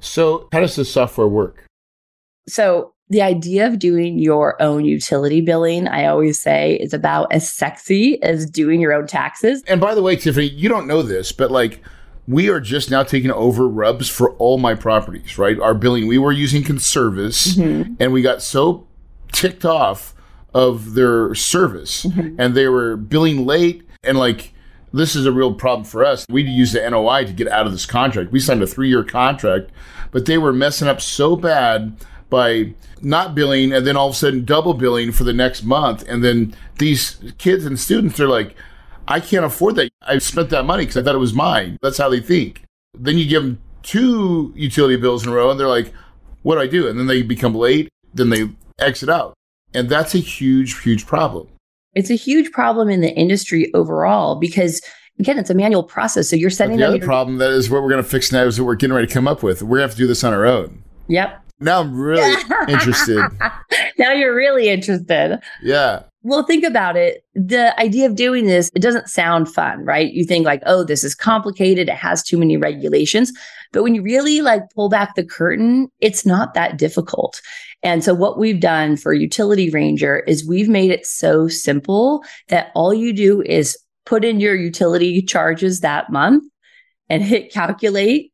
So, 0.00 0.48
how 0.52 0.60
does 0.60 0.76
the 0.76 0.84
software 0.84 1.28
work? 1.28 1.65
So 2.48 2.92
the 3.08 3.22
idea 3.22 3.66
of 3.66 3.78
doing 3.78 4.18
your 4.18 4.60
own 4.60 4.84
utility 4.84 5.40
billing, 5.40 5.86
I 5.86 6.06
always 6.06 6.40
say, 6.40 6.74
is 6.74 6.92
about 6.92 7.32
as 7.32 7.50
sexy 7.50 8.20
as 8.22 8.48
doing 8.50 8.80
your 8.80 8.92
own 8.92 9.06
taxes. 9.06 9.62
And 9.66 9.80
by 9.80 9.94
the 9.94 10.02
way, 10.02 10.16
Tiffany, 10.16 10.48
you 10.48 10.68
don't 10.68 10.88
know 10.88 11.02
this, 11.02 11.30
but 11.30 11.50
like 11.50 11.82
we 12.26 12.48
are 12.48 12.60
just 12.60 12.90
now 12.90 13.04
taking 13.04 13.30
over 13.30 13.68
RUBS 13.68 14.08
for 14.08 14.32
all 14.32 14.58
my 14.58 14.74
properties, 14.74 15.38
right? 15.38 15.58
Our 15.60 15.74
billing, 15.74 16.08
we 16.08 16.18
were 16.18 16.32
using 16.32 16.64
Conservice 16.64 17.54
mm-hmm. 17.54 17.94
and 18.00 18.12
we 18.12 18.22
got 18.22 18.42
so 18.42 18.86
ticked 19.30 19.64
off 19.64 20.14
of 20.52 20.94
their 20.94 21.34
service 21.34 22.04
mm-hmm. 22.04 22.40
and 22.40 22.54
they 22.54 22.66
were 22.66 22.96
billing 22.96 23.46
late 23.46 23.86
and 24.02 24.18
like 24.18 24.52
this 24.92 25.14
is 25.14 25.26
a 25.26 25.32
real 25.32 25.52
problem 25.52 25.84
for 25.84 26.04
us. 26.04 26.26
We 26.28 26.42
use 26.42 26.72
the 26.72 26.88
NOI 26.88 27.24
to 27.24 27.32
get 27.32 27.48
out 27.48 27.66
of 27.66 27.72
this 27.72 27.86
contract. 27.86 28.32
We 28.32 28.40
signed 28.40 28.62
a 28.62 28.66
three 28.66 28.88
year 28.88 29.04
contract, 29.04 29.70
but 30.10 30.26
they 30.26 30.38
were 30.38 30.52
messing 30.52 30.88
up 30.88 31.00
so 31.00 31.36
bad 31.36 31.96
by 32.28 32.74
not 33.00 33.34
billing 33.34 33.72
and 33.72 33.86
then 33.86 33.96
all 33.96 34.08
of 34.08 34.14
a 34.14 34.16
sudden 34.16 34.44
double 34.44 34.74
billing 34.74 35.12
for 35.12 35.24
the 35.24 35.32
next 35.32 35.62
month. 35.62 36.04
And 36.08 36.24
then 36.24 36.54
these 36.78 37.16
kids 37.38 37.64
and 37.64 37.78
students 37.78 38.18
are 38.20 38.28
like, 38.28 38.54
I 39.08 39.20
can't 39.20 39.44
afford 39.44 39.76
that. 39.76 39.90
I 40.02 40.18
spent 40.18 40.50
that 40.50 40.64
money 40.64 40.84
because 40.84 40.96
I 40.96 41.02
thought 41.02 41.14
it 41.14 41.18
was 41.18 41.34
mine. 41.34 41.78
That's 41.82 41.98
how 41.98 42.08
they 42.08 42.20
think. 42.20 42.62
Then 42.94 43.18
you 43.18 43.26
give 43.26 43.42
them 43.42 43.60
two 43.82 44.52
utility 44.56 44.96
bills 44.96 45.24
in 45.24 45.32
a 45.32 45.34
row 45.34 45.50
and 45.50 45.60
they're 45.60 45.68
like, 45.68 45.92
what 46.42 46.56
do 46.56 46.60
I 46.60 46.66
do? 46.66 46.88
And 46.88 46.98
then 46.98 47.06
they 47.06 47.22
become 47.22 47.54
late. 47.54 47.88
Then 48.14 48.30
they 48.30 48.48
exit 48.78 49.08
out. 49.08 49.34
And 49.74 49.88
that's 49.88 50.14
a 50.14 50.18
huge, 50.18 50.80
huge 50.80 51.06
problem. 51.06 51.48
It's 51.94 52.10
a 52.10 52.14
huge 52.14 52.50
problem 52.52 52.88
in 52.88 53.00
the 53.00 53.12
industry 53.14 53.72
overall 53.74 54.36
because 54.36 54.80
again, 55.18 55.38
it's 55.38 55.50
a 55.50 55.54
manual 55.54 55.82
process. 55.82 56.28
So 56.28 56.36
you're 56.36 56.50
sending 56.50 56.78
but 56.78 56.82
the 56.82 56.88
other 56.88 56.96
your- 56.96 57.06
problem 57.06 57.38
that 57.38 57.50
is 57.50 57.70
what 57.70 57.82
we're 57.82 57.90
going 57.90 58.02
to 58.02 58.08
fix 58.08 58.32
now 58.32 58.44
is 58.44 58.56
that 58.56 58.64
we're 58.64 58.74
getting 58.74 58.94
ready 58.94 59.06
to 59.06 59.12
come 59.14 59.28
up 59.28 59.42
with. 59.42 59.62
We're 59.62 59.78
going 59.78 59.88
to 59.88 59.88
have 59.88 59.92
to 59.92 59.98
do 59.98 60.06
this 60.06 60.24
on 60.24 60.32
our 60.32 60.44
own. 60.46 60.82
Yep. 61.08 61.42
Now 61.58 61.80
I'm 61.80 61.98
really 61.98 62.42
interested. 62.68 63.24
now 63.98 64.12
you're 64.12 64.34
really 64.34 64.68
interested. 64.68 65.38
Yeah. 65.62 66.02
Well, 66.22 66.42
think 66.42 66.64
about 66.64 66.96
it. 66.96 67.24
The 67.34 67.78
idea 67.80 68.06
of 68.06 68.16
doing 68.16 68.46
this, 68.46 68.70
it 68.74 68.82
doesn't 68.82 69.08
sound 69.08 69.48
fun, 69.48 69.84
right? 69.84 70.12
You 70.12 70.24
think 70.24 70.44
like, 70.44 70.60
oh, 70.66 70.82
this 70.82 71.04
is 71.04 71.14
complicated. 71.14 71.88
It 71.88 71.94
has 71.94 72.22
too 72.22 72.36
many 72.36 72.56
regulations. 72.56 73.32
But 73.72 73.84
when 73.84 73.94
you 73.94 74.02
really 74.02 74.40
like 74.40 74.62
pull 74.74 74.88
back 74.88 75.14
the 75.14 75.24
curtain, 75.24 75.88
it's 76.00 76.26
not 76.26 76.54
that 76.54 76.78
difficult. 76.78 77.40
And 77.82 78.02
so 78.02 78.12
what 78.12 78.38
we've 78.38 78.60
done 78.60 78.96
for 78.96 79.12
Utility 79.12 79.70
Ranger 79.70 80.20
is 80.20 80.46
we've 80.46 80.68
made 80.68 80.90
it 80.90 81.06
so 81.06 81.46
simple 81.46 82.24
that 82.48 82.72
all 82.74 82.92
you 82.92 83.12
do 83.12 83.42
is 83.42 83.78
put 84.04 84.24
in 84.24 84.40
your 84.40 84.56
utility 84.56 85.22
charges 85.22 85.80
that 85.80 86.10
month 86.10 86.42
and 87.08 87.22
hit 87.22 87.52
calculate 87.52 88.32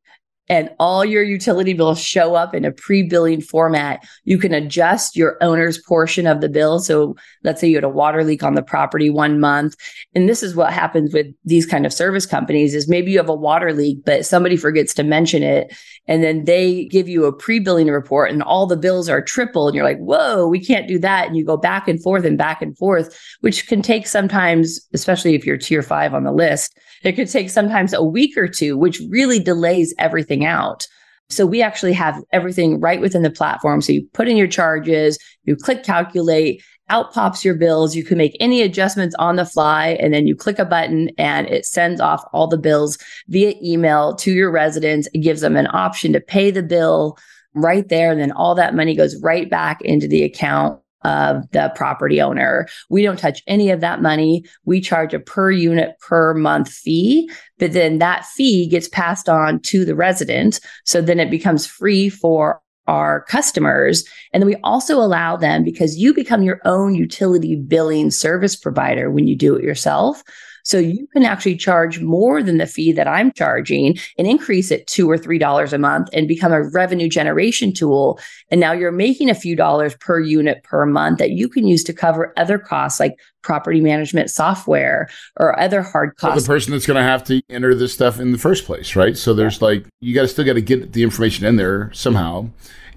and 0.49 0.71
all 0.79 1.05
your 1.05 1.23
utility 1.23 1.73
bills 1.73 2.01
show 2.01 2.35
up 2.35 2.55
in 2.55 2.65
a 2.65 2.73
pre-billing 2.73 3.41
format. 3.41 4.05
You 4.25 4.39
can 4.39 4.53
adjust 4.53 5.17
your 5.17 5.39
owner's 5.41 5.81
portion 5.81 6.27
of 6.27 6.41
the 6.41 6.49
bill. 6.49 6.81
So 6.81 7.15
let's 7.45 7.61
say 7.61 7.69
you 7.69 7.77
had 7.77 7.85
a 7.85 7.89
water 7.89 8.25
leak 8.25 8.43
on 8.43 8.55
the 8.55 8.63
property 8.63 9.09
one 9.09 9.39
month. 9.39 9.77
And 10.15 10.29
this 10.29 10.43
is 10.43 10.57
what 10.57 10.73
happens 10.73 11.15
with 11.15 11.27
these 11.45 11.65
kind 11.65 11.87
of 11.87 11.93
service 11.93 12.27
companies 12.27 12.75
is 12.75 12.89
maybe 12.89 13.13
you 13.13 13.19
have 13.19 13.29
a 13.29 13.35
water 13.35 13.73
leak, 13.73 14.05
but 14.05 14.27
somebody 14.27 14.57
forgets 14.57 14.93
to 14.95 15.05
mention 15.05 15.43
it. 15.43 15.73
And 16.09 16.25
then 16.25 16.45
they 16.45 16.87
give 16.87 17.09
you 17.09 17.25
a 17.25 17.33
pre-billing 17.33 17.87
report 17.87 18.31
and 18.31 18.43
all 18.43 18.67
the 18.67 18.77
bills 18.77 19.09
are 19.09 19.23
triple. 19.23 19.69
And 19.69 19.77
you're 19.77 19.85
like, 19.85 19.99
whoa, 19.99 20.49
we 20.49 20.59
can't 20.59 20.89
do 20.89 20.99
that. 20.99 21.29
And 21.29 21.37
you 21.37 21.45
go 21.45 21.57
back 21.57 21.87
and 21.87 22.03
forth 22.03 22.25
and 22.25 22.37
back 22.37 22.61
and 22.61 22.77
forth, 22.77 23.17
which 23.41 23.69
can 23.69 23.81
take 23.81 24.09
sometimes, 24.09 24.89
especially 24.93 25.35
if 25.35 25.47
you're 25.47 25.57
tier 25.57 25.83
five 25.83 26.15
on 26.15 26.25
the 26.25 26.33
list, 26.33 26.77
it 27.03 27.13
could 27.13 27.29
take 27.29 27.51
sometimes 27.51 27.93
a 27.93 28.03
week 28.03 28.37
or 28.37 28.49
two, 28.49 28.77
which 28.77 29.01
really 29.09 29.39
delays 29.39 29.95
everything 29.99 30.45
out. 30.45 30.87
So 31.31 31.47
we 31.47 31.63
actually 31.63 31.95
have 31.95 32.23
everything 32.33 32.79
right 32.81 33.01
within 33.01 33.23
the 33.23 33.31
platform. 33.31 33.81
So 33.81 33.93
you 33.93 34.07
put 34.13 34.29
in 34.29 34.37
your 34.37 34.49
charges, 34.49 35.19
you 35.45 35.57
click 35.57 35.83
calculate, 35.83 36.63
out 36.91 37.13
pops 37.13 37.45
your 37.45 37.55
bills. 37.55 37.97
You 37.97 38.05
can 38.05 38.19
make 38.19 38.37
any 38.39 38.61
adjustments 38.61 39.17
on 39.19 39.37
the 39.37 39.47
fly, 39.47 39.97
and 39.99 40.13
then 40.13 40.27
you 40.27 40.37
click 40.37 40.59
a 40.59 40.65
button 40.65 41.11
and 41.17 41.47
it 41.49 41.65
sends 41.65 42.01
off 42.01 42.23
all 42.33 42.49
the 42.49 42.59
bills 42.59 42.99
via 43.29 43.55
email 43.63 44.15
to 44.17 44.33
your 44.33 44.51
residents. 44.51 45.09
It 45.15 45.19
gives 45.19 45.41
them 45.41 45.57
an 45.57 45.69
option 45.73 46.13
to 46.13 46.21
pay 46.21 46.51
the 46.51 46.63
bill 46.63 47.17
right 47.55 47.89
there. 47.89 48.13
And 48.13 48.21
then 48.21 48.33
all 48.33 48.55
that 48.57 48.75
money 48.75 48.95
goes 48.95 49.21
right 49.23 49.49
back 49.49 49.81
into 49.83 50.07
the 50.07 50.23
account 50.23 50.82
of 51.05 51.51
the 51.51 51.73
property 51.75 52.21
owner. 52.21 52.67
We 52.89 53.03
don't 53.03 53.19
touch 53.19 53.43
any 53.47 53.71
of 53.71 53.81
that 53.81 54.03
money. 54.03 54.45
We 54.65 54.81
charge 54.81 55.15
a 55.15 55.21
per 55.21 55.51
unit 55.51 55.99
per 56.01 56.35
month 56.35 56.69
fee, 56.71 57.31
but 57.59 57.73
then 57.73 57.99
that 57.99 58.25
fee 58.25 58.69
gets 58.69 58.89
passed 58.89 59.29
on 59.29 59.61
to 59.61 59.85
the 59.85 59.95
resident. 59.95 60.61
So 60.85 61.01
then 61.01 61.21
it 61.21 61.31
becomes 61.31 61.67
free 61.67 62.09
for 62.09 62.61
our 62.87 63.23
customers. 63.25 64.05
And 64.33 64.43
then 64.43 64.49
we 64.49 64.57
also 64.65 64.97
allow 64.97 65.37
them 65.37 65.63
because 65.63 65.99
you 65.99 66.13
become 66.13 66.43
your 66.43 66.61
own 66.65 66.95
utility 66.95 67.57
billing 67.57 68.11
service 68.11 68.57
provider 68.57 69.11
when 69.11 69.27
you 69.27 69.37
do 69.37 69.55
it 69.55 69.63
yourself. 69.63 70.23
So 70.65 70.79
you 70.79 71.07
can 71.13 71.25
actually 71.25 71.57
charge 71.57 72.01
more 72.01 72.43
than 72.43 72.59
the 72.59 72.67
fee 72.67 72.93
that 72.93 73.09
I'm 73.09 73.33
charging 73.33 73.99
and 74.19 74.27
increase 74.27 74.71
it 74.71 74.87
two 74.87 75.11
or 75.11 75.19
three 75.19 75.39
dollars 75.39 75.73
a 75.73 75.79
month 75.79 76.09
and 76.13 76.29
become 76.29 76.53
a 76.53 76.63
revenue 76.63 77.09
generation 77.09 77.73
tool. 77.73 78.19
And 78.51 78.61
now 78.61 78.73
you're 78.73 78.93
making 78.93 79.31
a 79.31 79.35
few 79.35 79.57
dollars 79.57 79.95
per 79.97 80.21
unit 80.21 80.63
per 80.63 80.87
month 80.87 81.19
that 81.19 81.31
you 81.33 81.49
can 81.49 81.67
use 81.67 81.85
to 81.85 81.93
cover 81.93 82.33
other 82.37 82.59
costs 82.59 83.01
like 83.01 83.19
property 83.43 83.81
management 83.81 84.31
software 84.31 85.09
or 85.37 85.59
other 85.59 85.83
hard 85.83 86.13
Well, 86.23 86.33
costs. 86.33 86.47
the 86.47 86.53
person 86.53 86.73
that's 86.73 86.87
going 86.87 86.97
to 86.97 87.03
have 87.03 87.25
to 87.25 87.43
enter 87.51 87.75
this 87.75 87.93
stuff 87.93 88.21
in 88.21 88.33
the 88.33 88.39
first 88.39 88.65
place, 88.65 88.95
right? 88.97 89.17
So 89.17 89.35
there's 89.35 89.61
like 89.61 89.85
you 90.01 90.15
got 90.15 90.23
to 90.23 90.29
still 90.29 90.45
got 90.45 90.55
to 90.55 90.63
get 90.63 90.93
the 90.93 91.03
information 91.03 91.45
in 91.45 91.57
there 91.57 91.91
somehow, 91.93 92.51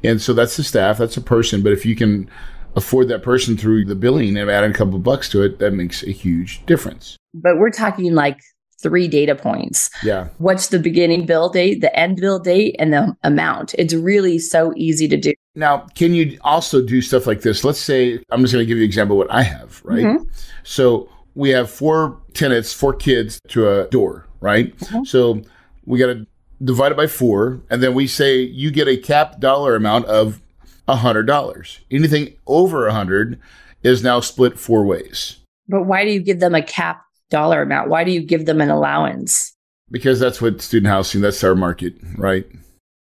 and 0.04 0.22
so 0.22 0.34
that's 0.34 0.56
the 0.58 0.64
staff, 0.64 0.98
that's 0.98 1.18
a 1.18 1.22
person. 1.22 1.64
But 1.64 1.74
if 1.74 1.86
you 1.86 1.96
can 1.96 2.30
afford 2.76 3.08
that 3.08 3.24
person 3.24 3.58
through 3.58 3.86
the 3.86 3.96
billing 3.96 4.38
and 4.38 4.50
adding 4.50 4.72
a 4.72 4.74
couple 4.74 4.96
of 4.96 5.04
bucks 5.04 5.30
to 5.30 5.42
it, 5.42 5.60
that 5.60 5.72
makes 5.72 6.04
a 6.04 6.12
huge 6.12 6.66
difference. 6.66 7.18
But 7.42 7.58
we're 7.58 7.70
talking 7.72 8.14
like 8.14 8.40
three 8.82 9.08
data 9.08 9.36
points. 9.36 9.90
Yeah. 10.04 10.28
What's 10.38 10.68
the 10.68 10.80
beginning 10.80 11.26
bill 11.26 11.50
date, 11.50 11.82
the 11.82 11.98
end 11.98 12.18
bill 12.18 12.40
date, 12.40 12.76
and 12.78 12.94
the 12.94 13.16
amount? 13.24 13.74
It's 13.76 13.94
really 13.94 14.38
so 14.40 14.74
easy 14.76 15.08
to 15.08 15.18
do. 15.18 15.34
Now, 15.56 15.80
can 15.96 16.14
you 16.14 16.38
also 16.42 16.82
do 16.86 17.02
stuff 17.02 17.26
like 17.26 17.42
this? 17.42 17.64
Let's 17.64 17.80
say 17.80 18.20
I'm 18.32 18.42
just 18.42 18.54
going 18.54 18.64
to 18.64 18.68
give 18.68 18.78
you 18.78 18.84
an 18.84 18.90
example 18.90 19.16
of 19.20 19.28
what 19.28 19.32
I 19.36 19.44
have, 19.44 19.82
right? 19.84 20.06
Mhm. 20.06 20.28
So 20.64 21.10
we 21.36 21.50
have 21.52 21.70
four 21.70 22.18
tenants, 22.34 22.74
four 22.74 22.94
kids 22.94 23.40
to 23.50 23.70
a 23.70 23.88
door, 23.88 24.26
right? 24.42 24.78
Mhm. 24.80 25.08
So 25.08 25.42
we 25.86 25.98
got 26.00 26.08
to 26.08 26.26
divide 26.64 26.92
it 26.92 26.98
by 26.98 27.08
four, 27.08 27.62
and 27.70 27.82
then 27.82 27.94
we 27.94 28.08
say 28.08 28.40
you 28.40 28.72
get 28.72 28.88
a 28.88 28.98
capped 28.98 29.40
dollar 29.40 29.76
amount 29.76 30.06
of 30.06 30.42
a 30.88 30.98
hundred 30.98 31.24
dollars. 31.28 31.80
Anything 31.90 32.34
over 32.46 32.88
a 32.88 32.94
hundred 32.94 33.40
is 33.84 34.04
now 34.04 34.20
split 34.20 34.58
four 34.60 34.84
ways 34.86 35.38
But 35.68 35.84
why 35.86 36.04
do 36.06 36.12
you 36.12 36.20
give 36.20 36.40
them 36.40 36.54
a 36.56 36.62
cap 36.62 37.05
dollar 37.30 37.62
amount? 37.62 37.90
Why 37.90 38.04
do 38.04 38.12
you 38.12 38.22
give 38.22 38.46
them 38.46 38.62
an 38.62 38.70
allowance? 38.70 39.56
because 39.92 40.20
that's 40.20 40.42
what 40.42 40.62
student 40.62 40.92
housing. 40.92 41.22
That's 41.22 41.44
our 41.44 41.56
market, 41.56 41.96
right? 42.18 42.46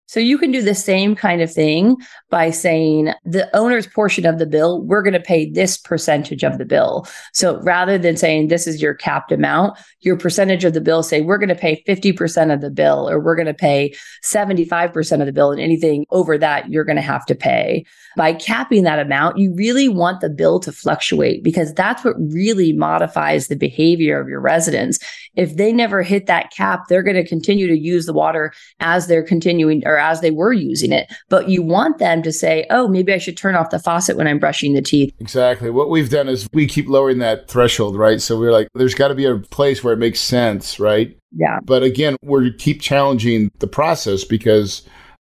So 0.06 0.20
you 0.20 0.36
can 0.38 0.50
do 0.50 0.62
the 0.62 0.74
same 0.74 1.14
kind 1.14 1.40
of 1.40 1.52
thing 1.52 1.96
by 2.30 2.50
saying 2.50 3.12
the 3.24 3.48
owner's 3.56 3.86
portion 3.86 4.26
of 4.26 4.38
the 4.38 4.46
bill, 4.46 4.82
we're 4.82 5.02
going 5.02 5.14
to 5.14 5.20
pay 5.20 5.50
this 5.50 5.78
percentage 5.78 6.44
of 6.44 6.58
the 6.58 6.64
bill. 6.64 7.06
So 7.32 7.60
rather 7.62 7.96
than 7.96 8.16
saying 8.16 8.48
this 8.48 8.66
is 8.66 8.82
your 8.82 8.94
capped 8.94 9.32
amount, 9.32 9.78
your 10.00 10.16
percentage 10.16 10.64
of 10.64 10.74
the 10.74 10.80
bill 10.80 11.02
say 11.02 11.22
we're 11.22 11.38
going 11.38 11.48
to 11.48 11.54
pay 11.54 11.82
50% 11.88 12.52
of 12.52 12.60
the 12.60 12.70
bill 12.70 13.08
or 13.08 13.18
we're 13.18 13.36
going 13.36 13.46
to 13.46 13.54
pay 13.54 13.94
75% 14.22 15.20
of 15.20 15.26
the 15.26 15.32
bill 15.32 15.50
and 15.50 15.60
anything 15.60 16.04
over 16.10 16.36
that 16.36 16.70
you're 16.70 16.84
going 16.84 16.96
to 16.96 17.02
have 17.02 17.24
to 17.26 17.34
pay. 17.34 17.84
By 18.16 18.34
capping 18.34 18.84
that 18.84 18.98
amount, 18.98 19.38
you 19.38 19.54
really 19.54 19.88
want 19.88 20.20
the 20.20 20.30
bill 20.30 20.60
to 20.60 20.72
fluctuate 20.72 21.42
because 21.42 21.72
that's 21.72 22.04
what 22.04 22.14
really 22.18 22.72
modifies 22.72 23.48
the 23.48 23.56
behavior 23.56 24.20
of 24.20 24.28
your 24.28 24.40
residents. 24.40 24.98
If 25.36 25.56
they 25.56 25.72
never 25.72 26.02
hit 26.02 26.26
that 26.26 26.50
cap, 26.52 26.82
they're 26.88 27.02
going 27.02 27.16
to 27.16 27.26
continue 27.26 27.66
to 27.66 27.78
use 27.78 28.06
the 28.06 28.12
water 28.12 28.52
as 28.80 29.06
they're 29.06 29.22
continuing 29.22 29.82
or 29.86 29.96
as 29.96 30.20
they 30.20 30.30
were 30.30 30.52
using 30.52 30.92
it. 30.92 31.12
But 31.28 31.48
you 31.48 31.62
want 31.62 31.98
them 31.98 32.22
to 32.22 32.32
say, 32.32 32.66
oh, 32.70 32.88
maybe 32.88 33.12
I 33.12 33.18
should 33.18 33.36
turn 33.36 33.54
off 33.54 33.70
the 33.70 33.78
faucet 33.78 34.16
when 34.16 34.26
I'm 34.26 34.38
brushing 34.38 34.74
the 34.74 34.82
teeth. 34.82 35.12
Exactly. 35.20 35.70
What 35.70 35.90
we've 35.90 36.10
done 36.10 36.28
is 36.28 36.48
we 36.52 36.66
keep 36.66 36.88
lowering 36.88 37.18
that 37.18 37.48
threshold, 37.48 37.96
right? 37.96 38.20
So 38.20 38.38
we're 38.38 38.52
like, 38.52 38.68
there's 38.74 38.94
got 38.94 39.08
to 39.08 39.14
be 39.14 39.24
a 39.24 39.38
place 39.38 39.82
where 39.82 39.94
it 39.94 39.98
makes 39.98 40.20
sense, 40.20 40.78
right? 40.78 41.16
Yeah. 41.32 41.58
But 41.64 41.82
again, 41.82 42.16
we're 42.22 42.50
keep 42.50 42.80
challenging 42.80 43.50
the 43.58 43.66
process 43.66 44.24
because 44.24 44.82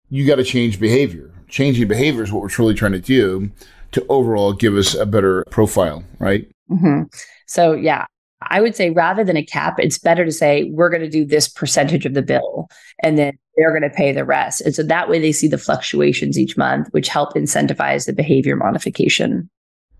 you 0.09 0.25
got 0.25 0.35
to 0.35 0.43
change 0.43 0.79
behavior. 0.79 1.31
Changing 1.47 1.87
behavior 1.87 2.23
is 2.23 2.31
what 2.31 2.41
we're 2.41 2.49
truly 2.49 2.73
trying 2.73 2.91
to 2.93 2.99
do 2.99 3.51
to 3.91 4.05
overall 4.09 4.53
give 4.53 4.75
us 4.75 4.93
a 4.93 5.05
better 5.05 5.43
profile, 5.49 6.03
right? 6.19 6.49
hmm 6.67 7.03
So, 7.47 7.73
yeah, 7.73 8.05
I 8.41 8.61
would 8.61 8.75
say 8.75 8.89
rather 8.89 9.23
than 9.23 9.37
a 9.37 9.45
cap, 9.45 9.79
it's 9.79 9.97
better 9.97 10.25
to 10.25 10.31
say 10.31 10.65
we're 10.71 10.89
going 10.89 11.01
to 11.01 11.09
do 11.09 11.25
this 11.25 11.47
percentage 11.47 12.05
of 12.05 12.13
the 12.13 12.21
bill 12.21 12.69
and 13.03 13.17
then 13.17 13.37
they're 13.57 13.77
going 13.77 13.89
to 13.89 13.95
pay 13.95 14.11
the 14.11 14.23
rest. 14.23 14.61
And 14.61 14.73
so 14.73 14.83
that 14.83 15.09
way 15.09 15.19
they 15.19 15.33
see 15.33 15.47
the 15.47 15.57
fluctuations 15.57 16.39
each 16.39 16.55
month, 16.55 16.87
which 16.91 17.09
help 17.09 17.33
incentivize 17.33 18.05
the 18.05 18.13
behavior 18.13 18.55
modification. 18.55 19.49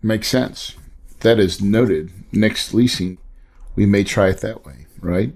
Makes 0.02 0.30
sense. 0.30 0.76
That 1.20 1.40
is 1.40 1.62
noted. 1.62 2.12
Next 2.32 2.74
leasing, 2.74 3.18
we 3.76 3.86
may 3.86 4.04
try 4.04 4.30
it 4.30 4.40
that 4.40 4.66
way, 4.66 4.86
right? 5.02 5.34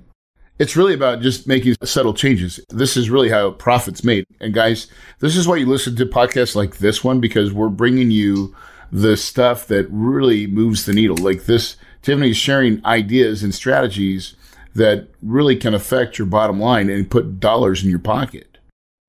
It's 0.60 0.78
really 0.78 0.94
about 0.94 1.22
just 1.22 1.48
making 1.48 1.76
subtle 1.84 2.14
changes. 2.14 2.60
This 2.70 2.96
is 2.96 3.10
really 3.10 3.30
how 3.30 3.52
profit's 3.52 4.04
made. 4.04 4.26
And 4.40 4.54
guys, 4.54 4.88
this 5.20 5.36
is 5.36 5.48
why 5.48 5.58
you 5.58 5.66
listen 5.66 5.96
to 5.98 6.06
podcasts 6.06 6.56
like 6.56 6.78
this 6.78 7.04
one 7.04 7.20
because 7.20 7.52
we're 7.52 7.70
bringing 7.70 8.12
you 8.12 8.56
the 8.92 9.18
stuff 9.18 9.68
that 9.68 9.88
really 9.90 10.46
moves 10.48 10.86
the 10.86 10.94
needle. 10.94 11.18
Like 11.18 11.46
this, 11.46 11.76
Tiffany's 12.04 12.38
sharing 12.38 12.86
ideas 12.86 13.44
and 13.44 13.54
strategies 13.56 14.36
that 14.76 15.08
really 15.22 15.56
can 15.56 15.74
affect 15.74 16.18
your 16.18 16.28
bottom 16.28 16.60
line 16.60 16.90
and 16.90 17.10
put 17.10 17.40
dollars 17.40 17.84
in 17.84 17.90
your 17.90 18.00
pocket. 18.00 18.58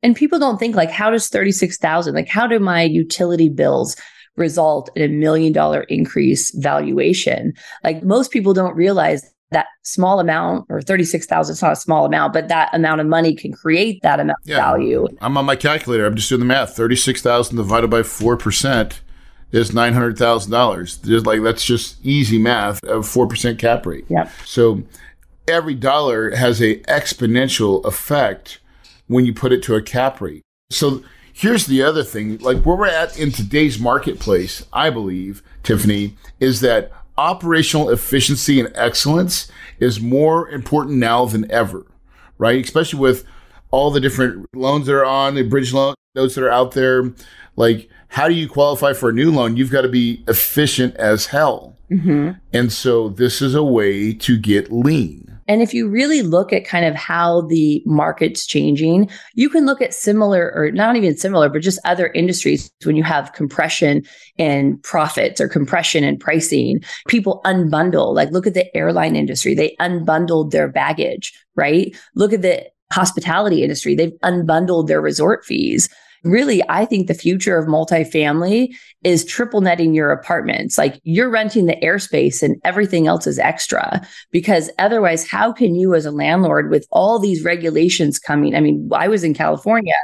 And 0.03 0.15
people 0.15 0.39
don't 0.39 0.59
think 0.59 0.77
like, 0.77 0.91
how 0.91 1.11
does 1.11 1.29
36,000, 1.29 2.15
like 2.15 2.29
how 2.29 2.47
do 2.47 2.59
my 2.59 2.83
utility 2.83 3.49
bills 3.49 3.97
result 4.37 4.91
in 4.97 5.03
a 5.03 5.09
million 5.09 5.53
dollar 5.53 5.83
increase 5.83 6.51
valuation? 6.57 7.53
Like 7.83 8.03
most 8.03 8.31
people 8.31 8.53
don't 8.53 8.77
realize 8.77 9.31
that 9.51 9.67
small 9.83 10.21
amount 10.21 10.67
or 10.69 10.83
36,000 10.83 11.53
is 11.53 11.63
not 11.63 11.73
a 11.73 11.77
small 11.77 12.05
amount, 12.05 12.33
but 12.33 12.49
that 12.49 12.75
amount 12.75 13.01
of 13.01 13.07
money 13.07 13.35
can 13.35 13.53
create 13.53 14.01
that 14.03 14.21
amount 14.21 14.39
Yeah. 14.45 14.57
of 14.57 14.63
value. 14.63 15.07
I'm 15.21 15.37
on 15.39 15.45
my 15.47 15.57
calculator. 15.57 16.05
I'm 16.07 16.17
just 16.17 16.29
doing 16.29 16.41
the 16.41 16.45
math. 16.47 16.77
36,000 16.77 17.57
divided 17.57 17.89
by 17.89 18.03
4% 18.03 19.01
is 19.55 19.73
nine 19.73 19.93
hundred 19.95 20.19
thousand 20.19 20.51
dollars. 20.51 20.99
Just 20.99 21.27
like 21.27 21.43
that's 21.43 21.64
just 21.64 22.05
easy 22.05 22.38
math 22.38 22.83
of 22.85 23.07
four 23.07 23.27
percent 23.27 23.59
cap 23.59 23.87
rate. 23.87 24.05
Yep. 24.09 24.31
So 24.45 24.83
every 25.47 25.75
dollar 25.75 26.35
has 26.35 26.61
a 26.61 26.81
exponential 26.81 27.85
effect 27.85 28.61
when 29.07 29.25
you 29.25 29.33
put 29.33 29.53
it 29.53 29.62
to 29.62 29.75
a 29.75 29.83
cap 29.83 30.21
rate. 30.21 30.43
So 30.71 31.03
here's 31.33 31.67
the 31.67 31.83
other 31.83 32.03
thing, 32.03 32.38
like 32.38 32.62
where 32.62 32.77
we're 32.77 32.87
at 32.87 33.19
in 33.19 33.31
today's 33.31 33.79
marketplace, 33.79 34.64
I 34.73 34.90
believe, 34.90 35.43
Tiffany, 35.62 36.17
is 36.40 36.61
that 36.61 36.90
operational 37.17 37.90
efficiency 37.90 38.59
and 38.59 38.73
excellence 38.75 39.51
is 39.79 40.01
more 40.01 40.49
important 40.49 40.97
now 40.97 41.27
than 41.27 41.51
ever, 41.51 41.87
right? 42.38 42.64
Especially 42.64 42.99
with 42.99 43.25
all 43.71 43.90
the 43.90 44.01
different 44.01 44.47
loans 44.55 44.87
that 44.87 44.95
are 44.95 45.05
on 45.05 45.35
the 45.35 45.43
bridge 45.43 45.73
loan, 45.73 45.95
those 46.14 46.35
that 46.35 46.45
are 46.45 46.51
out 46.51 46.73
there. 46.73 47.12
Like, 47.57 47.88
how 48.14 48.29
do 48.29 48.35
you 48.35 48.48
qualify 48.48 48.92
for 48.92 49.09
a 49.09 49.12
new 49.12 49.33
loan? 49.33 49.57
You've 49.57 49.72
got 49.72 49.83
to 49.83 49.88
be 49.88 50.22
efficient 50.29 50.94
as 50.98 51.27
hell. 51.27 51.77
Mm-hmm. 51.90 52.31
And 52.53 52.72
so 52.72 53.09
this 53.09 53.42
is 53.42 53.57
a 53.57 53.64
way 53.64 54.14
to 54.14 54.38
get 54.38 54.70
lean. 54.70 55.37
And 55.48 55.61
if 55.61 55.74
you 55.74 55.88
really 55.88 56.22
look 56.22 56.53
at 56.53 56.64
kind 56.64 56.85
of 56.87 56.94
how 56.94 57.40
the 57.48 57.83
market's 57.85 58.46
changing, 58.46 59.11
you 59.35 59.48
can 59.50 59.66
look 59.66 59.83
at 59.83 59.92
similar 59.92 60.53
or 60.55 60.70
not 60.70 60.94
even 60.94 61.16
similar, 61.16 61.48
but 61.48 61.61
just 61.61 61.81
other 61.85 62.07
industries 62.14 62.70
when 62.85 62.94
you 62.94 63.03
have 63.03 63.33
compression 63.33 64.05
in 64.38 64.79
profits 64.85 65.40
or 65.40 65.48
compression 65.48 66.05
in 66.05 66.16
pricing, 66.16 66.85
people 67.09 67.40
unbundle. 67.44 68.14
Like 68.14 68.31
look 68.31 68.46
at 68.46 68.55
the 68.55 68.74
airline 68.77 69.16
industry. 69.16 69.57
They 69.57 69.74
unbundled 69.81 70.53
their 70.53 70.68
baggage, 70.68 71.33
right? 71.57 71.94
Look 72.14 72.33
at 72.33 72.42
the 72.42 72.64
hospitality 72.92 73.64
industry. 73.64 73.96
They've 73.96 74.16
unbundled 74.22 74.87
their 74.87 75.00
resort 75.00 75.44
fees 75.44 75.88
really, 76.25 76.63
I 76.69 76.85
think 76.85 77.07
the 77.07 77.15
future 77.15 77.57
of 77.57 77.67
multifamily 77.67 78.75
is 79.03 79.25
triple 79.25 79.61
netting 79.61 79.95
your 79.95 80.11
apartments. 80.11 80.79
Like 80.79 81.01
you're 81.05 81.31
renting 81.31 81.67
the 81.67 81.77
airspace 81.77 82.43
and 82.43 82.61
everything 82.65 83.07
else 83.07 83.27
is 83.27 83.39
extra. 83.39 84.07
Because 84.31 84.71
otherwise, 84.79 85.29
how 85.29 85.53
can 85.53 85.75
you, 85.75 85.95
as 85.95 86.07
a 86.07 86.11
landlord, 86.11 86.71
with 86.71 86.87
all 86.91 87.19
these 87.19 87.45
regulations 87.45 88.19
coming? 88.19 88.55
I 88.55 88.61
mean, 88.61 88.89
I 88.93 89.09
was 89.09 89.25
in 89.25 89.35
California 89.35 89.95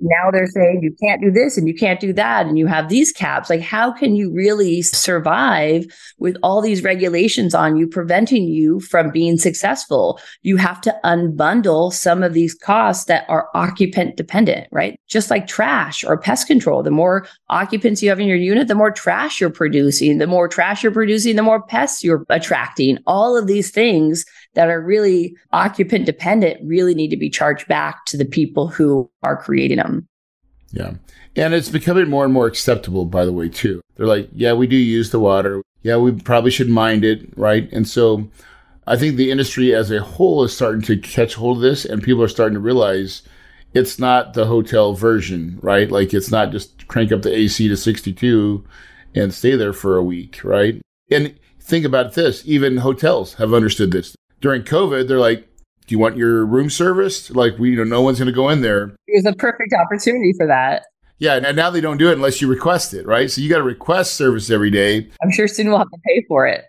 now 0.00 0.30
they're 0.30 0.46
saying 0.46 0.80
you 0.82 0.94
can't 1.02 1.22
do 1.22 1.30
this 1.30 1.56
and 1.56 1.66
you 1.66 1.74
can't 1.74 2.00
do 2.00 2.12
that 2.12 2.46
and 2.46 2.58
you 2.58 2.66
have 2.66 2.88
these 2.88 3.12
caps. 3.12 3.48
Like 3.48 3.62
how 3.62 3.90
can 3.90 4.14
you 4.14 4.32
really 4.32 4.82
survive 4.82 5.86
with 6.18 6.36
all 6.42 6.60
these 6.60 6.84
regulations 6.84 7.54
on 7.54 7.76
you 7.76 7.86
preventing 7.86 8.44
you 8.44 8.80
from 8.80 9.10
being 9.10 9.38
successful? 9.38 10.20
You 10.42 10.56
have 10.58 10.80
to 10.82 10.94
unbundle 11.04 11.92
some 11.92 12.22
of 12.22 12.34
these 12.34 12.54
costs 12.54 13.06
that 13.06 13.24
are 13.28 13.48
occupant 13.54 14.16
dependent 14.16 14.68
right? 14.70 15.00
Just 15.08 15.30
like 15.30 15.46
trash 15.46 16.04
or 16.04 16.18
pest 16.18 16.46
control. 16.46 16.82
The 16.82 16.90
more 16.90 17.26
occupants 17.48 18.02
you 18.02 18.10
have 18.10 18.20
in 18.20 18.28
your 18.28 18.36
unit 18.36 18.68
the 18.68 18.74
more 18.74 18.90
trash 18.90 19.40
you're 19.40 19.50
producing. 19.50 20.18
The 20.18 20.26
more 20.26 20.48
trash 20.48 20.82
you're 20.82 20.92
producing 20.92 21.36
the 21.36 21.42
more 21.42 21.62
pests 21.62 22.04
you're 22.04 22.26
attracting. 22.28 22.98
All 23.06 23.36
of 23.36 23.46
these 23.46 23.70
things 23.70 24.24
that 24.56 24.68
are 24.68 24.80
really 24.80 25.36
occupant 25.52 26.06
dependent 26.06 26.58
really 26.66 26.94
need 26.94 27.10
to 27.10 27.16
be 27.16 27.30
charged 27.30 27.68
back 27.68 28.04
to 28.06 28.16
the 28.16 28.24
people 28.24 28.66
who 28.66 29.08
are 29.22 29.36
creating 29.36 29.76
them. 29.76 30.08
Yeah. 30.72 30.94
And 31.36 31.54
it's 31.54 31.68
becoming 31.68 32.08
more 32.08 32.24
and 32.24 32.32
more 32.32 32.46
acceptable, 32.46 33.04
by 33.04 33.26
the 33.26 33.32
way, 33.32 33.50
too. 33.50 33.80
They're 33.94 34.06
like, 34.06 34.28
yeah, 34.32 34.54
we 34.54 34.66
do 34.66 34.76
use 34.76 35.10
the 35.10 35.20
water. 35.20 35.62
Yeah, 35.82 35.98
we 35.98 36.12
probably 36.12 36.50
should 36.50 36.70
mind 36.70 37.04
it, 37.04 37.28
right? 37.36 37.70
And 37.70 37.86
so 37.86 38.28
I 38.86 38.96
think 38.96 39.16
the 39.16 39.30
industry 39.30 39.74
as 39.74 39.90
a 39.90 40.00
whole 40.00 40.42
is 40.42 40.54
starting 40.54 40.82
to 40.82 40.96
catch 40.96 41.34
hold 41.34 41.58
of 41.58 41.62
this, 41.62 41.84
and 41.84 42.02
people 42.02 42.22
are 42.22 42.28
starting 42.28 42.54
to 42.54 42.60
realize 42.60 43.22
it's 43.74 43.98
not 43.98 44.32
the 44.32 44.46
hotel 44.46 44.94
version, 44.94 45.58
right? 45.60 45.90
Like 45.90 46.14
it's 46.14 46.30
not 46.30 46.50
just 46.50 46.88
crank 46.88 47.12
up 47.12 47.22
the 47.22 47.34
AC 47.34 47.68
to 47.68 47.76
62 47.76 48.64
and 49.14 49.34
stay 49.34 49.54
there 49.54 49.74
for 49.74 49.96
a 49.96 50.02
week, 50.02 50.42
right? 50.42 50.80
And 51.10 51.38
think 51.60 51.84
about 51.84 52.14
this 52.14 52.42
even 52.46 52.78
hotels 52.78 53.34
have 53.34 53.52
understood 53.52 53.90
this 53.90 54.16
during 54.46 54.62
COVID, 54.62 55.08
they're 55.08 55.18
like, 55.18 55.40
do 55.40 55.92
you 55.92 55.98
want 55.98 56.16
your 56.16 56.46
room 56.46 56.70
serviced? 56.70 57.34
Like, 57.34 57.58
we, 57.58 57.70
you 57.70 57.76
know, 57.76 57.82
no 57.82 58.00
one's 58.00 58.20
going 58.20 58.26
to 58.26 58.32
go 58.32 58.48
in 58.48 58.60
there. 58.60 58.94
It 59.08 59.24
was 59.24 59.26
a 59.26 59.34
perfect 59.34 59.74
opportunity 59.74 60.32
for 60.36 60.46
that. 60.46 60.84
Yeah, 61.18 61.40
and 61.42 61.56
now 61.56 61.68
they 61.68 61.80
don't 61.80 61.96
do 61.96 62.10
it 62.10 62.12
unless 62.12 62.40
you 62.40 62.46
request 62.46 62.94
it, 62.94 63.06
right? 63.06 63.28
So 63.28 63.40
you 63.40 63.48
got 63.48 63.56
to 63.56 63.64
request 63.64 64.14
service 64.14 64.48
every 64.48 64.70
day. 64.70 65.08
I'm 65.20 65.32
sure 65.32 65.48
soon 65.48 65.68
we'll 65.68 65.78
have 65.78 65.90
to 65.90 65.98
pay 66.06 66.24
for 66.28 66.46
it. 66.46 66.64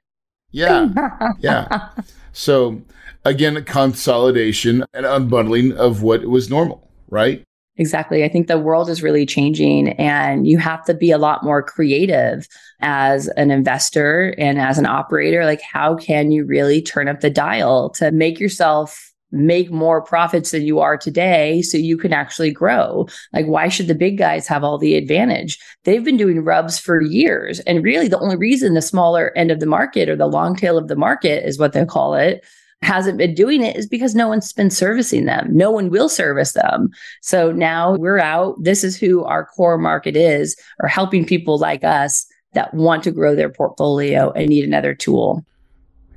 Yeah, 0.50 0.90
yeah. 1.38 1.90
So 2.34 2.82
again, 3.24 3.63
consolidation 3.63 4.84
and 4.96 5.06
unbundling 5.06 5.76
of 5.76 6.02
what 6.02 6.26
was 6.26 6.50
normal, 6.50 6.90
right? 7.10 7.44
Exactly. 7.78 8.24
I 8.24 8.30
think 8.30 8.48
the 8.48 8.58
world 8.58 8.90
is 8.90 9.04
really 9.04 9.26
changing 9.26 9.90
and 9.94 10.48
you 10.48 10.58
have 10.58 10.84
to 10.86 10.94
be 10.94 11.12
a 11.12 11.18
lot 11.18 11.44
more 11.44 11.62
creative 11.62 12.48
as 12.80 13.28
an 13.30 13.52
investor 13.52 14.34
and 14.38 14.60
as 14.60 14.78
an 14.78 14.86
operator. 14.86 15.46
Like, 15.46 15.62
how 15.62 15.96
can 15.96 16.32
you 16.32 16.46
really 16.46 16.82
turn 16.82 17.08
up 17.08 17.22
the 17.22 17.30
dial 17.30 17.90
to 17.92 18.12
make 18.12 18.40
yourself 18.40 19.13
make 19.32 19.70
more 19.70 20.02
profits 20.02 20.52
than 20.52 20.63
you 20.63 20.80
are 20.80 20.98
today 20.98 21.62
so 21.62 21.78
you 21.78 21.98
can 21.98 22.13
actually 22.13 22.52
grow. 22.52 23.06
Like, 23.34 23.46
why 23.46 23.68
should 23.68 23.88
the 23.88 23.96
big 23.96 24.18
guys 24.18 24.48
have 24.48 24.63
all 24.63 24.78
the 24.78 24.96
advantage? 24.96 25.60
They've 25.84 26.04
been 26.04 26.18
doing 26.18 26.46
RUBS 26.46 26.80
for 26.80 27.02
years. 27.02 27.60
And 27.62 27.84
really, 27.84 28.08
the 28.08 28.20
only 28.20 28.38
reason 28.38 28.74
the 28.74 28.82
smaller 28.82 29.34
end 29.36 29.52
of 29.52 29.60
the 29.60 29.66
market 29.66 30.08
or 30.08 30.16
the 30.16 30.28
long 30.28 30.56
tail 30.56 30.78
of 30.78 30.88
the 30.88 30.96
market 30.96 31.46
is 31.46 31.60
what 31.60 31.74
they 31.74 31.86
call 31.86 32.13
it 32.13 32.46
hasn't 32.82 33.18
been 33.18 33.34
doing 33.34 33.63
it 33.63 33.76
is 33.76 33.88
because 33.88 34.16
no 34.16 34.28
one's 34.28 34.54
been 34.54 34.70
servicing 34.70 35.26
them. 35.26 35.48
No 35.52 35.72
one 35.72 35.90
will 35.90 36.10
service 36.10 36.54
them. 36.54 36.90
So 37.22 37.52
now 37.52 37.96
we're 37.96 38.20
out. 38.20 38.56
This 38.63 38.84
is 38.84 38.98
who 38.98 39.24
our 39.24 39.46
core 39.46 39.78
market 39.78 40.16
is, 40.16 40.56
or 40.82 40.88
helping 40.88 41.26
people 41.26 41.58
like 41.58 41.84
us 41.84 42.26
that 42.54 42.74
want 42.74 43.04
to 43.04 43.12
grow 43.12 43.36
their 43.36 43.50
portfolio 43.50 44.32
and 44.32 44.50
need 44.50 44.63
another 44.63 44.94
tool. 44.94 45.44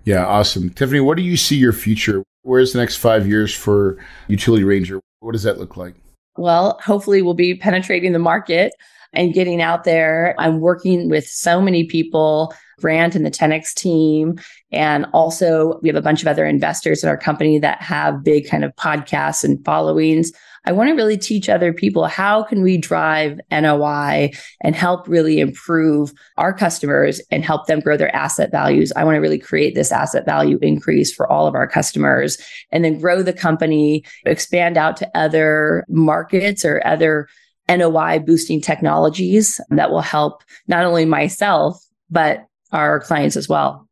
Yeah, 0.04 0.24
awesome. 0.26 0.70
Tiffany, 0.70 1.00
what 1.00 1.16
do 1.16 1.22
you 1.22 1.36
see 1.36 1.56
your 1.56 1.72
future? 1.72 2.22
Where's 2.42 2.72
the 2.72 2.78
next 2.78 2.96
five 2.96 3.26
years 3.26 3.54
for 3.54 3.98
Utility 4.28 4.64
Ranger? 4.64 5.00
What 5.20 5.32
does 5.32 5.42
that 5.42 5.58
look 5.58 5.76
like? 5.76 5.94
Well, 6.36 6.80
hopefully, 6.82 7.20
we'll 7.22 7.34
be 7.34 7.54
penetrating 7.54 8.12
the 8.12 8.18
market 8.18 8.72
and 9.12 9.34
getting 9.34 9.60
out 9.60 9.84
there. 9.84 10.34
I'm 10.38 10.60
working 10.60 11.10
with 11.10 11.26
so 11.26 11.60
many 11.60 11.84
people, 11.84 12.54
Grant 12.78 13.14
and 13.14 13.26
the 13.26 13.30
10X 13.30 13.74
team. 13.74 14.40
And 14.72 15.06
also, 15.12 15.80
we 15.82 15.88
have 15.88 15.96
a 15.96 16.02
bunch 16.02 16.22
of 16.22 16.28
other 16.28 16.46
investors 16.46 17.02
in 17.02 17.08
our 17.08 17.16
company 17.16 17.58
that 17.58 17.82
have 17.82 18.22
big 18.22 18.48
kind 18.48 18.64
of 18.64 18.74
podcasts 18.76 19.42
and 19.42 19.64
followings. 19.64 20.32
I 20.66 20.72
want 20.72 20.88
to 20.88 20.94
really 20.94 21.16
teach 21.16 21.48
other 21.48 21.72
people 21.72 22.06
how 22.06 22.42
can 22.42 22.62
we 22.62 22.76
drive 22.76 23.40
NOI 23.50 24.30
and 24.60 24.74
help 24.76 25.08
really 25.08 25.40
improve 25.40 26.12
our 26.36 26.52
customers 26.52 27.20
and 27.30 27.44
help 27.44 27.66
them 27.66 27.80
grow 27.80 27.96
their 27.96 28.14
asset 28.14 28.50
values. 28.50 28.92
I 28.94 29.04
want 29.04 29.16
to 29.16 29.20
really 29.20 29.38
create 29.38 29.74
this 29.74 29.90
asset 29.90 30.26
value 30.26 30.58
increase 30.60 31.12
for 31.12 31.30
all 31.30 31.46
of 31.46 31.54
our 31.54 31.66
customers 31.66 32.38
and 32.70 32.84
then 32.84 33.00
grow 33.00 33.22
the 33.22 33.32
company, 33.32 34.04
expand 34.26 34.76
out 34.76 34.98
to 34.98 35.10
other 35.16 35.84
markets 35.88 36.64
or 36.64 36.86
other 36.86 37.26
NOI 37.68 38.18
boosting 38.18 38.60
technologies 38.60 39.60
that 39.70 39.90
will 39.90 40.00
help 40.00 40.42
not 40.66 40.84
only 40.84 41.04
myself, 41.04 41.82
but 42.10 42.44
our 42.72 43.00
clients 43.00 43.36
as 43.36 43.48
well. 43.48 43.88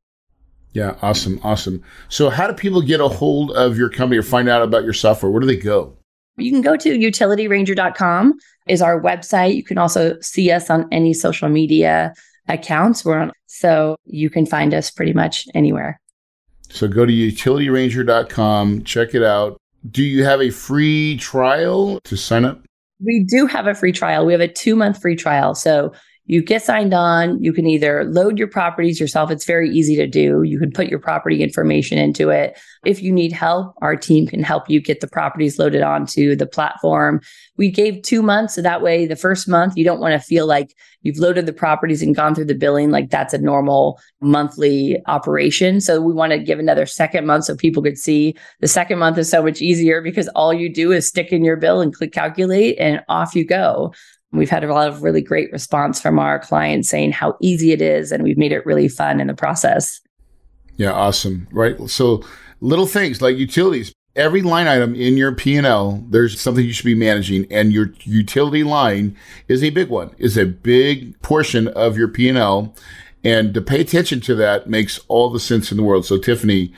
Yeah, 0.78 0.94
awesome. 1.02 1.40
Awesome. 1.42 1.82
So, 2.08 2.30
how 2.30 2.46
do 2.46 2.52
people 2.52 2.80
get 2.80 3.00
a 3.00 3.08
hold 3.08 3.50
of 3.50 3.76
your 3.76 3.88
company 3.88 4.16
or 4.16 4.22
find 4.22 4.48
out 4.48 4.62
about 4.62 4.84
your 4.84 4.92
software? 4.92 5.28
Where 5.28 5.40
do 5.40 5.46
they 5.46 5.56
go? 5.56 5.96
You 6.36 6.52
can 6.52 6.62
go 6.62 6.76
to 6.76 6.96
utilityranger.com 6.96 8.34
is 8.68 8.80
our 8.80 9.02
website. 9.02 9.56
You 9.56 9.64
can 9.64 9.76
also 9.76 10.16
see 10.20 10.52
us 10.52 10.70
on 10.70 10.86
any 10.92 11.14
social 11.14 11.48
media 11.48 12.14
accounts. 12.46 13.04
We're 13.04 13.18
on, 13.18 13.32
so 13.46 13.96
you 14.04 14.30
can 14.30 14.46
find 14.46 14.72
us 14.72 14.88
pretty 14.88 15.12
much 15.12 15.48
anywhere. 15.52 16.00
So 16.68 16.86
go 16.86 17.04
to 17.04 17.12
utilityranger.com, 17.12 18.84
check 18.84 19.16
it 19.16 19.24
out. 19.24 19.60
Do 19.90 20.04
you 20.04 20.22
have 20.22 20.40
a 20.40 20.50
free 20.50 21.16
trial 21.16 21.98
to 22.04 22.16
sign 22.16 22.44
up? 22.44 22.62
We 23.04 23.24
do 23.28 23.46
have 23.46 23.66
a 23.66 23.74
free 23.74 23.90
trial. 23.90 24.24
We 24.24 24.32
have 24.32 24.40
a 24.40 24.46
two 24.46 24.76
month 24.76 25.02
free 25.02 25.16
trial. 25.16 25.56
So 25.56 25.92
you 26.28 26.42
get 26.42 26.62
signed 26.62 26.92
on. 26.92 27.42
You 27.42 27.54
can 27.54 27.66
either 27.66 28.04
load 28.04 28.38
your 28.38 28.48
properties 28.48 29.00
yourself. 29.00 29.30
It's 29.30 29.46
very 29.46 29.70
easy 29.70 29.96
to 29.96 30.06
do. 30.06 30.42
You 30.42 30.58
can 30.58 30.70
put 30.70 30.88
your 30.88 30.98
property 30.98 31.42
information 31.42 31.96
into 31.96 32.28
it. 32.28 32.58
If 32.84 33.02
you 33.02 33.10
need 33.10 33.32
help, 33.32 33.74
our 33.80 33.96
team 33.96 34.26
can 34.26 34.42
help 34.42 34.68
you 34.68 34.80
get 34.80 35.00
the 35.00 35.08
properties 35.08 35.58
loaded 35.58 35.82
onto 35.82 36.36
the 36.36 36.46
platform. 36.46 37.22
We 37.56 37.70
gave 37.70 38.02
two 38.02 38.22
months. 38.22 38.54
So 38.54 38.62
that 38.62 38.82
way, 38.82 39.06
the 39.06 39.16
first 39.16 39.48
month, 39.48 39.72
you 39.76 39.84
don't 39.84 40.00
want 40.00 40.12
to 40.12 40.18
feel 40.18 40.46
like 40.46 40.74
you've 41.00 41.18
loaded 41.18 41.46
the 41.46 41.52
properties 41.52 42.02
and 42.02 42.14
gone 42.14 42.34
through 42.34 42.44
the 42.44 42.54
billing 42.54 42.90
like 42.90 43.08
that's 43.08 43.32
a 43.32 43.38
normal 43.38 43.98
monthly 44.20 44.98
operation. 45.06 45.80
So 45.80 46.02
we 46.02 46.12
want 46.12 46.32
to 46.32 46.38
give 46.38 46.58
another 46.58 46.84
second 46.84 47.24
month 47.24 47.44
so 47.44 47.56
people 47.56 47.82
could 47.82 47.96
see 47.96 48.36
the 48.60 48.68
second 48.68 48.98
month 48.98 49.16
is 49.16 49.30
so 49.30 49.42
much 49.42 49.62
easier 49.62 50.02
because 50.02 50.28
all 50.28 50.52
you 50.52 50.72
do 50.72 50.92
is 50.92 51.08
stick 51.08 51.32
in 51.32 51.42
your 51.44 51.56
bill 51.56 51.80
and 51.80 51.94
click 51.94 52.12
calculate 52.12 52.76
and 52.78 53.02
off 53.08 53.34
you 53.34 53.46
go. 53.46 53.94
We've 54.32 54.50
had 54.50 54.64
a 54.64 54.72
lot 54.72 54.88
of 54.88 55.02
really 55.02 55.22
great 55.22 55.50
response 55.52 56.00
from 56.00 56.18
our 56.18 56.38
clients 56.38 56.88
saying 56.88 57.12
how 57.12 57.36
easy 57.40 57.72
it 57.72 57.80
is, 57.80 58.12
and 58.12 58.22
we've 58.22 58.38
made 58.38 58.52
it 58.52 58.66
really 58.66 58.88
fun 58.88 59.20
in 59.20 59.26
the 59.26 59.34
process. 59.34 60.00
Yeah, 60.76 60.92
awesome. 60.92 61.48
Right. 61.50 61.88
So 61.88 62.22
little 62.60 62.86
things 62.86 63.22
like 63.22 63.36
utilities. 63.36 63.92
every 64.18 64.42
line 64.42 64.66
item 64.66 64.94
in 64.94 65.16
your 65.16 65.32
P&L, 65.32 66.04
there's 66.10 66.38
something 66.38 66.64
you 66.64 66.72
should 66.72 66.84
be 66.84 66.94
managing 66.94 67.50
and 67.50 67.72
your 67.72 67.92
utility 68.02 68.64
line 68.64 69.16
is 69.46 69.62
a 69.62 69.70
big 69.70 69.88
one, 69.88 70.10
is 70.18 70.36
a 70.36 70.44
big 70.44 71.20
portion 71.22 71.68
of 71.68 71.96
your 71.96 72.08
P&L. 72.08 72.74
And 73.24 73.54
to 73.54 73.60
pay 73.60 73.80
attention 73.80 74.20
to 74.22 74.34
that 74.34 74.68
makes 74.68 75.00
all 75.08 75.30
the 75.30 75.40
sense 75.40 75.70
in 75.70 75.76
the 75.76 75.82
world. 75.82 76.04
So 76.04 76.18
Tiffany, 76.18 76.72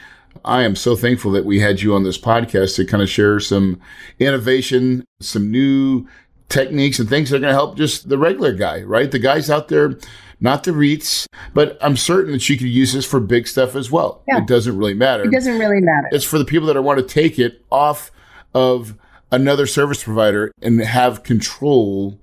I 0.44 0.62
am 0.62 0.76
so 0.76 0.94
thankful 0.94 1.32
that 1.32 1.44
we 1.44 1.60
had 1.60 1.80
you 1.80 1.94
on 1.94 2.04
this 2.04 2.18
podcast 2.18 2.76
to 2.76 2.84
kind 2.84 3.02
of 3.02 3.08
share 3.08 3.40
some 3.40 3.80
innovation, 4.18 5.04
some 5.20 5.50
new 5.50 6.06
techniques 6.50 6.98
and 6.98 7.08
things 7.08 7.30
that 7.30 7.36
are 7.36 7.40
going 7.40 7.52
to 7.52 7.54
help 7.54 7.76
just 7.76 8.08
the 8.08 8.18
regular 8.18 8.52
guy, 8.52 8.82
right? 8.82 9.10
The 9.10 9.18
guys 9.18 9.48
out 9.48 9.68
there 9.68 9.98
not 10.40 10.64
the 10.64 10.70
REITs, 10.70 11.26
but 11.52 11.78
I'm 11.80 11.96
certain 11.96 12.32
that 12.32 12.42
she 12.42 12.56
could 12.56 12.68
use 12.68 12.92
this 12.92 13.04
for 13.04 13.20
big 13.20 13.46
stuff 13.46 13.76
as 13.76 13.90
well. 13.90 14.22
Yeah. 14.26 14.38
It 14.38 14.46
doesn't 14.46 14.76
really 14.76 14.94
matter. 14.94 15.24
It 15.24 15.32
doesn't 15.32 15.58
really 15.58 15.80
matter. 15.80 16.08
It's 16.12 16.24
for 16.24 16.38
the 16.38 16.44
people 16.44 16.66
that 16.68 16.82
want 16.82 16.98
to 16.98 17.06
take 17.06 17.38
it 17.38 17.64
off 17.70 18.10
of 18.54 18.94
another 19.30 19.66
service 19.66 20.02
provider 20.02 20.50
and 20.62 20.80
have 20.80 21.22
control 21.22 22.18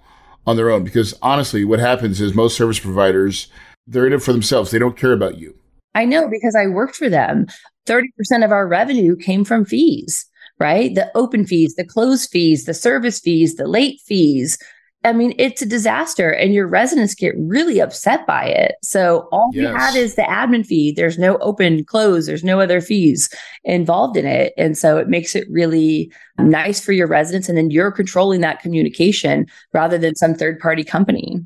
on 0.46 0.58
their 0.58 0.72
own. 0.72 0.84
Because 0.84 1.14
honestly, 1.22 1.64
what 1.64 1.80
happens 1.80 2.20
is 2.20 2.34
most 2.34 2.58
service 2.58 2.80
providers, 2.80 3.48
they're 3.86 4.08
in 4.08 4.14
it 4.14 4.24
for 4.24 4.34
themselves. 4.34 4.72
They 4.72 4.80
don't 4.80 4.98
care 4.98 5.14
about 5.14 5.38
you. 5.38 5.56
I 5.94 6.06
know 6.06 6.28
because 6.28 6.56
I 6.56 6.68
worked 6.68 6.96
for 6.96 7.10
them. 7.10 7.48
30% 7.86 8.44
of 8.44 8.52
our 8.52 8.68
revenue 8.68 9.16
came 9.16 9.46
from 9.46 9.64
fees, 9.64 10.26
right? 10.60 10.94
The 10.94 11.12
open 11.16 11.46
fees, 11.46 11.76
the 11.76 11.86
closed 11.86 12.30
fees, 12.30 12.66
the 12.66 12.74
service 12.74 13.20
fees, 13.20 13.56
the 13.56 13.68
late 13.68 14.02
fees, 14.06 14.58
I 15.04 15.14
mean, 15.14 15.34
it's 15.38 15.62
a 15.62 15.66
disaster 15.66 16.32
and 16.32 16.54
your 16.54 16.68
residents 16.68 17.16
get 17.16 17.34
really 17.38 17.80
upset 17.80 18.26
by 18.28 18.46
it. 18.46 18.76
So 18.82 19.30
all 19.32 19.52
yes. 19.54 19.62
you 19.62 19.68
have 19.76 19.96
is 19.96 20.16
the 20.16 20.24
admin 20.24 20.66
fee. 20.66 20.92
There's 20.92 21.18
no 21.18 21.38
open, 21.38 21.86
close, 21.86 22.26
there's 22.26 22.44
no 22.44 22.60
other 22.60 22.82
fees 22.82 23.30
involved 23.64 24.18
in 24.18 24.26
it. 24.26 24.54
And 24.58 24.78
so 24.78 24.98
it 24.98 25.08
makes 25.08 25.36
it 25.36 25.48
really 25.50 26.12
nice 26.40 26.82
for 26.82 26.92
your 26.92 27.08
residents. 27.08 27.48
And 27.48 27.58
then 27.58 27.72
you're 27.72 27.92
controlling 27.92 28.42
that 28.42 28.60
communication 28.60 29.46
rather 29.72 29.98
than 29.98 30.16
some 30.16 30.34
third 30.34 30.60
party 30.60 30.84
company. 30.84 31.42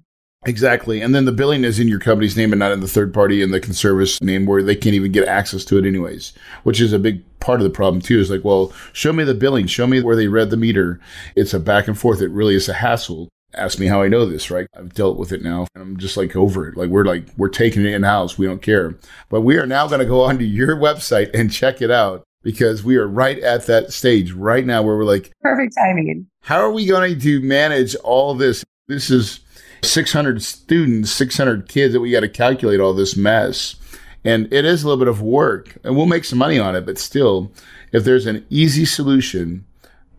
Exactly. 0.46 1.02
And 1.02 1.14
then 1.14 1.26
the 1.26 1.32
billing 1.32 1.64
is 1.64 1.80
in 1.80 1.88
your 1.88 2.00
company's 2.00 2.36
name 2.36 2.52
and 2.52 2.60
not 2.60 2.72
in 2.72 2.80
the 2.80 2.88
third 2.88 3.14
party 3.14 3.44
and 3.44 3.54
the 3.54 3.60
conservice 3.60 4.20
name 4.22 4.48
where 4.48 4.64
they 4.64 4.76
can't 4.76 4.96
even 4.96 5.12
get 5.12 5.28
access 5.28 5.64
to 5.66 5.78
it 5.78 5.86
anyways, 5.86 6.34
which 6.64 6.82
is 6.82 6.94
a 6.94 7.00
big 7.00 7.24
part 7.40 7.60
of 7.60 7.64
the 7.64 7.70
problem 7.70 8.02
too. 8.02 8.20
Is 8.20 8.32
like, 8.32 8.44
well, 8.44 8.74
show 8.92 9.14
me 9.14 9.24
the 9.24 9.36
billing, 9.36 9.68
show 9.68 9.86
me 9.86 10.02
where 10.02 10.16
they 10.16 10.28
read 10.28 10.50
the 10.50 10.58
meter. 10.58 11.00
It's 11.36 11.54
a 11.54 11.60
back 11.60 11.88
and 11.88 11.98
forth. 11.98 12.22
It 12.22 12.32
really 12.32 12.56
is 12.56 12.68
a 12.68 12.74
hassle 12.74 13.30
ask 13.54 13.80
me 13.80 13.88
how 13.88 14.02
I 14.02 14.08
know 14.08 14.26
this, 14.26 14.52
right? 14.52 14.68
I've 14.78 14.94
dealt 14.94 15.18
with 15.18 15.32
it 15.32 15.44
now. 15.44 15.68
I'm 15.76 15.98
just 15.98 16.18
like 16.18 16.36
over 16.36 16.68
it. 16.68 16.78
Like 16.78 16.90
we're 16.90 17.06
like, 17.06 17.26
we're 17.38 17.50
taking 17.50 17.86
it 17.86 17.94
in 17.94 18.04
house. 18.04 18.38
We 18.38 18.46
don't 18.46 18.62
care. 18.62 18.98
But 19.30 19.42
we 19.42 19.58
are 19.58 19.66
now 19.66 19.88
going 19.88 20.00
to 20.00 20.06
go 20.06 20.22
onto 20.26 20.46
your 20.46 20.76
website 20.76 21.34
and 21.34 21.52
check 21.52 21.82
it 21.82 21.92
out 21.92 22.24
because 22.44 22.84
we 22.84 22.98
are 22.98 23.08
right 23.08 23.40
at 23.40 23.66
that 23.68 23.94
stage 23.94 24.32
right 24.32 24.66
now 24.66 24.82
where 24.82 24.98
we're 24.98 25.04
like, 25.04 25.32
perfect 25.42 25.76
timing. 25.78 26.28
How 26.42 26.60
are 26.60 26.72
we 26.72 26.86
going 26.86 27.20
to 27.20 27.42
manage 27.42 27.96
all 27.96 28.34
this? 28.34 28.64
This 28.88 29.10
is 29.10 29.42
600 29.84 30.44
students, 30.44 31.12
600 31.12 31.68
kids 31.68 31.94
that 31.94 32.00
we 32.00 32.12
got 32.12 32.22
to 32.22 32.30
calculate 32.30 32.80
all 32.80 32.94
this 32.94 33.16
mess. 33.16 33.76
And 34.24 34.52
it 34.54 34.66
is 34.66 34.84
a 34.84 34.88
little 34.88 35.04
bit 35.04 35.08
of 35.08 35.22
work 35.22 35.78
and 35.84 35.96
we'll 35.96 36.06
make 36.06 36.26
some 36.26 36.40
money 36.40 36.60
on 36.60 36.76
it. 36.76 36.86
But 36.86 37.00
still, 37.00 37.52
if 37.92 38.04
there's 38.04 38.28
an 38.28 38.46
easy 38.50 38.86
solution, 38.86 39.66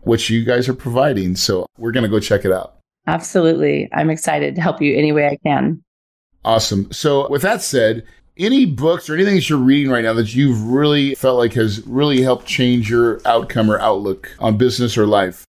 which 0.01 0.29
you 0.29 0.43
guys 0.43 0.67
are 0.67 0.73
providing, 0.73 1.35
so 1.35 1.65
we're 1.77 1.91
going 1.91 2.03
to 2.03 2.09
go 2.09 2.19
check 2.19 2.45
it 2.45 2.51
out. 2.51 2.77
Absolutely. 3.07 3.89
I'm 3.93 4.09
excited 4.09 4.55
to 4.55 4.61
help 4.61 4.81
you 4.81 4.95
any 4.95 5.11
way 5.11 5.27
I 5.27 5.37
can. 5.45 5.81
Awesome. 6.45 6.91
So, 6.91 7.29
with 7.29 7.41
that 7.41 7.61
said, 7.61 8.03
any 8.37 8.65
books 8.65 9.09
or 9.09 9.13
anything 9.13 9.35
that 9.35 9.49
you're 9.49 9.59
reading 9.59 9.91
right 9.91 10.03
now 10.03 10.13
that 10.13 10.33
you've 10.35 10.61
really 10.63 11.15
felt 11.15 11.37
like 11.37 11.53
has 11.53 11.85
really 11.87 12.21
helped 12.21 12.45
change 12.45 12.89
your 12.89 13.21
outcome 13.25 13.69
or 13.69 13.79
outlook 13.79 14.31
on 14.39 14.57
business 14.57 14.97
or 14.97 15.05
life? 15.05 15.45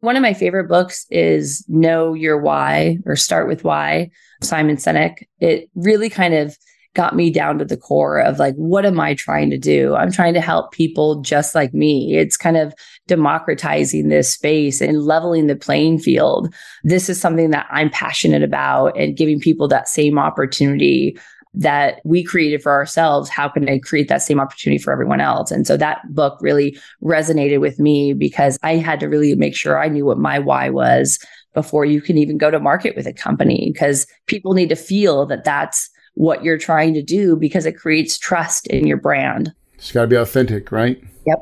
One 0.00 0.16
of 0.16 0.22
my 0.22 0.34
favorite 0.34 0.68
books 0.68 1.06
is 1.10 1.64
Know 1.68 2.14
Your 2.14 2.40
Why 2.40 2.98
or 3.04 3.16
Start 3.16 3.48
with 3.48 3.64
Why, 3.64 4.10
Simon 4.42 4.76
Sinek. 4.76 5.24
It 5.40 5.68
really 5.74 6.08
kind 6.08 6.34
of 6.34 6.56
got 6.94 7.16
me 7.16 7.30
down 7.30 7.58
to 7.58 7.64
the 7.64 7.76
core 7.76 8.20
of 8.20 8.38
like, 8.38 8.54
what 8.54 8.86
am 8.86 8.98
I 8.98 9.14
trying 9.14 9.50
to 9.50 9.58
do? 9.58 9.94
I'm 9.94 10.10
trying 10.10 10.34
to 10.34 10.40
help 10.40 10.72
people 10.72 11.20
just 11.20 11.54
like 11.54 11.74
me. 11.74 12.16
It's 12.16 12.36
kind 12.36 12.56
of 12.56 12.72
democratizing 13.06 14.08
this 14.08 14.32
space 14.32 14.80
and 14.80 15.02
leveling 15.02 15.48
the 15.48 15.56
playing 15.56 15.98
field. 15.98 16.52
This 16.84 17.08
is 17.08 17.20
something 17.20 17.50
that 17.50 17.66
I'm 17.70 17.90
passionate 17.90 18.42
about 18.42 18.96
and 18.96 19.16
giving 19.16 19.40
people 19.40 19.68
that 19.68 19.88
same 19.88 20.18
opportunity 20.18 21.18
that 21.54 22.00
we 22.04 22.22
created 22.22 22.62
for 22.62 22.72
ourselves. 22.72 23.28
How 23.28 23.48
can 23.48 23.68
I 23.68 23.78
create 23.78 24.08
that 24.08 24.22
same 24.22 24.40
opportunity 24.40 24.82
for 24.82 24.92
everyone 24.92 25.20
else? 25.20 25.50
And 25.50 25.66
so 25.66 25.76
that 25.76 26.02
book 26.14 26.38
really 26.40 26.78
resonated 27.02 27.60
with 27.60 27.78
me 27.78 28.12
because 28.12 28.58
I 28.62 28.76
had 28.76 29.00
to 29.00 29.08
really 29.08 29.34
make 29.34 29.56
sure 29.56 29.82
I 29.82 29.88
knew 29.88 30.04
what 30.04 30.18
my 30.18 30.38
why 30.38 30.68
was 30.68 31.18
before 31.54 31.84
you 31.84 32.00
can 32.00 32.16
even 32.18 32.38
go 32.38 32.50
to 32.50 32.60
market 32.60 32.94
with 32.94 33.06
a 33.06 33.12
company 33.12 33.70
because 33.72 34.06
people 34.26 34.54
need 34.54 34.68
to 34.68 34.76
feel 34.76 35.26
that 35.26 35.44
that's 35.44 35.90
what 36.14 36.44
you're 36.44 36.58
trying 36.58 36.94
to 36.94 37.02
do 37.02 37.36
because 37.36 37.64
it 37.64 37.72
creates 37.72 38.18
trust 38.18 38.66
in 38.68 38.86
your 38.86 38.96
brand. 38.96 39.52
It's 39.74 39.92
got 39.92 40.02
to 40.02 40.06
be 40.08 40.16
authentic, 40.16 40.72
right? 40.72 41.02
Yep. 41.26 41.38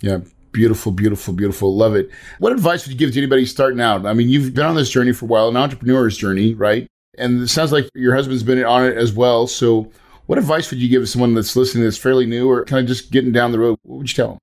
Yeah. 0.00 0.18
Beautiful, 0.52 0.92
beautiful, 0.92 1.34
beautiful. 1.34 1.76
Love 1.76 1.94
it. 1.94 2.10
What 2.38 2.52
advice 2.52 2.84
would 2.84 2.92
you 2.92 2.98
give 2.98 3.12
to 3.12 3.18
anybody 3.18 3.44
starting 3.44 3.80
out? 3.80 4.06
I 4.06 4.14
mean, 4.14 4.28
you've 4.28 4.54
been 4.54 4.64
on 4.64 4.74
this 4.74 4.90
journey 4.90 5.12
for 5.12 5.26
a 5.26 5.28
while, 5.28 5.48
an 5.48 5.56
entrepreneur's 5.56 6.16
journey, 6.16 6.54
right? 6.54 6.88
And 7.18 7.42
it 7.42 7.48
sounds 7.48 7.72
like 7.72 7.88
your 7.94 8.14
husband's 8.14 8.42
been 8.42 8.62
on 8.64 8.84
it 8.84 8.96
as 8.96 9.12
well. 9.12 9.46
So, 9.46 9.90
what 10.26 10.38
advice 10.38 10.70
would 10.70 10.80
you 10.80 10.88
give 10.88 11.08
someone 11.08 11.34
that's 11.34 11.56
listening 11.56 11.84
that's 11.84 11.96
fairly 11.96 12.26
new 12.26 12.50
or 12.50 12.64
kind 12.64 12.80
of 12.80 12.86
just 12.86 13.10
getting 13.10 13.32
down 13.32 13.52
the 13.52 13.58
road? 13.58 13.78
What 13.82 13.98
would 13.98 14.10
you 14.10 14.14
tell 14.14 14.28
them? 14.28 14.38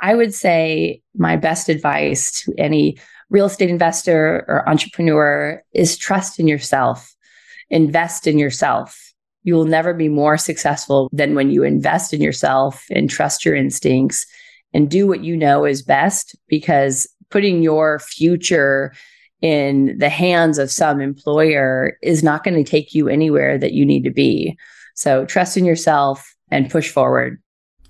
I 0.00 0.14
would 0.14 0.34
say 0.34 1.02
my 1.16 1.36
best 1.36 1.68
advice 1.68 2.30
to 2.42 2.54
any 2.58 2.98
real 3.30 3.46
estate 3.46 3.70
investor 3.70 4.44
or 4.48 4.68
entrepreneur 4.68 5.62
is 5.72 5.96
trust 5.96 6.38
in 6.38 6.46
yourself, 6.46 7.14
invest 7.70 8.26
in 8.26 8.38
yourself 8.38 9.04
you 9.44 9.54
will 9.54 9.66
never 9.66 9.94
be 9.94 10.08
more 10.08 10.36
successful 10.36 11.08
than 11.12 11.34
when 11.34 11.50
you 11.50 11.62
invest 11.62 12.12
in 12.12 12.20
yourself 12.20 12.84
and 12.90 13.08
trust 13.08 13.44
your 13.44 13.54
instincts 13.54 14.26
and 14.72 14.90
do 14.90 15.06
what 15.06 15.22
you 15.22 15.36
know 15.36 15.64
is 15.64 15.82
best 15.82 16.34
because 16.48 17.06
putting 17.30 17.62
your 17.62 17.98
future 18.00 18.92
in 19.44 19.98
the 19.98 20.08
hands 20.08 20.56
of 20.56 20.70
some 20.70 21.02
employer 21.02 21.98
is 22.02 22.22
not 22.22 22.44
going 22.44 22.54
to 22.54 22.68
take 22.68 22.94
you 22.94 23.08
anywhere 23.08 23.58
that 23.58 23.74
you 23.74 23.84
need 23.84 24.02
to 24.04 24.10
be. 24.10 24.56
So 24.94 25.26
trust 25.26 25.58
in 25.58 25.66
yourself 25.66 26.34
and 26.50 26.70
push 26.70 26.90
forward. 26.90 27.42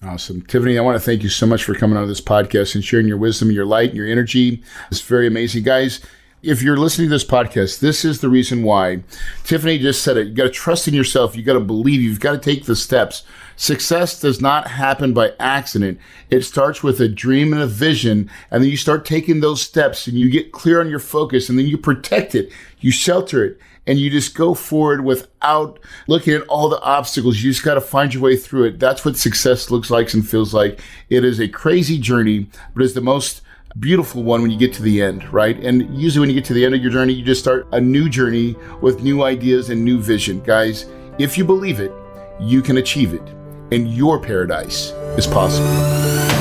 Awesome. 0.02 0.42
Tiffany, 0.42 0.76
I 0.76 0.80
want 0.80 0.96
to 0.96 1.00
thank 1.00 1.22
you 1.22 1.28
so 1.28 1.46
much 1.46 1.62
for 1.62 1.76
coming 1.76 1.96
on 1.96 2.08
this 2.08 2.20
podcast 2.20 2.74
and 2.74 2.84
sharing 2.84 3.06
your 3.06 3.18
wisdom, 3.18 3.52
your 3.52 3.66
light, 3.66 3.94
your 3.94 4.04
energy. 4.04 4.64
It's 4.90 5.00
very 5.00 5.28
amazing. 5.28 5.62
Guys, 5.62 6.00
if 6.44 6.62
you're 6.62 6.76
listening 6.76 7.08
to 7.08 7.14
this 7.14 7.24
podcast, 7.24 7.80
this 7.80 8.04
is 8.04 8.20
the 8.20 8.28
reason 8.28 8.62
why. 8.62 9.02
Tiffany 9.44 9.78
just 9.78 10.02
said 10.02 10.16
it. 10.16 10.28
You 10.28 10.34
got 10.34 10.44
to 10.44 10.50
trust 10.50 10.86
in 10.86 10.94
yourself. 10.94 11.36
You 11.36 11.42
got 11.42 11.54
to 11.54 11.60
believe. 11.60 12.02
You've 12.02 12.20
got 12.20 12.32
to 12.32 12.38
take 12.38 12.66
the 12.66 12.76
steps. 12.76 13.24
Success 13.56 14.20
does 14.20 14.40
not 14.40 14.68
happen 14.68 15.14
by 15.14 15.32
accident. 15.38 15.98
It 16.28 16.42
starts 16.42 16.82
with 16.82 17.00
a 17.00 17.08
dream 17.08 17.52
and 17.52 17.62
a 17.62 17.66
vision, 17.66 18.30
and 18.50 18.62
then 18.62 18.70
you 18.70 18.76
start 18.76 19.04
taking 19.04 19.40
those 19.40 19.62
steps 19.62 20.06
and 20.06 20.18
you 20.18 20.30
get 20.30 20.52
clear 20.52 20.80
on 20.80 20.90
your 20.90 20.98
focus, 20.98 21.48
and 21.48 21.58
then 21.58 21.66
you 21.66 21.78
protect 21.78 22.34
it, 22.34 22.50
you 22.80 22.90
shelter 22.90 23.44
it, 23.44 23.60
and 23.86 23.98
you 23.98 24.10
just 24.10 24.34
go 24.34 24.54
forward 24.54 25.04
without 25.04 25.78
looking 26.08 26.34
at 26.34 26.46
all 26.48 26.68
the 26.68 26.80
obstacles. 26.80 27.42
You 27.42 27.52
just 27.52 27.64
got 27.64 27.74
to 27.74 27.80
find 27.80 28.12
your 28.12 28.22
way 28.22 28.36
through 28.36 28.64
it. 28.64 28.78
That's 28.78 29.04
what 29.04 29.16
success 29.16 29.70
looks 29.70 29.90
like 29.90 30.12
and 30.14 30.28
feels 30.28 30.52
like. 30.52 30.80
It 31.08 31.24
is 31.24 31.40
a 31.40 31.48
crazy 31.48 31.98
journey, 31.98 32.48
but 32.74 32.82
it's 32.82 32.94
the 32.94 33.00
most 33.00 33.42
beautiful 33.78 34.22
one 34.22 34.42
when 34.42 34.50
you 34.50 34.58
get 34.58 34.72
to 34.74 34.82
the 34.82 35.02
end, 35.02 35.32
right? 35.32 35.58
And 35.62 35.96
usually 35.96 36.20
when 36.20 36.28
you 36.28 36.34
get 36.36 36.44
to 36.46 36.54
the 36.54 36.64
end 36.64 36.74
of 36.74 36.82
your 36.82 36.92
journey, 36.92 37.12
you 37.12 37.24
just 37.24 37.40
start 37.40 37.66
a 37.72 37.80
new 37.80 38.08
journey 38.08 38.56
with 38.80 39.02
new 39.02 39.22
ideas 39.24 39.70
and 39.70 39.84
new 39.84 40.00
vision. 40.00 40.40
Guys, 40.40 40.86
if 41.18 41.36
you 41.36 41.44
believe 41.44 41.80
it, 41.80 41.92
you 42.40 42.62
can 42.62 42.78
achieve 42.78 43.14
it, 43.14 43.28
and 43.72 43.92
your 43.92 44.20
paradise 44.20 44.90
is 45.16 45.26
possible. 45.26 46.33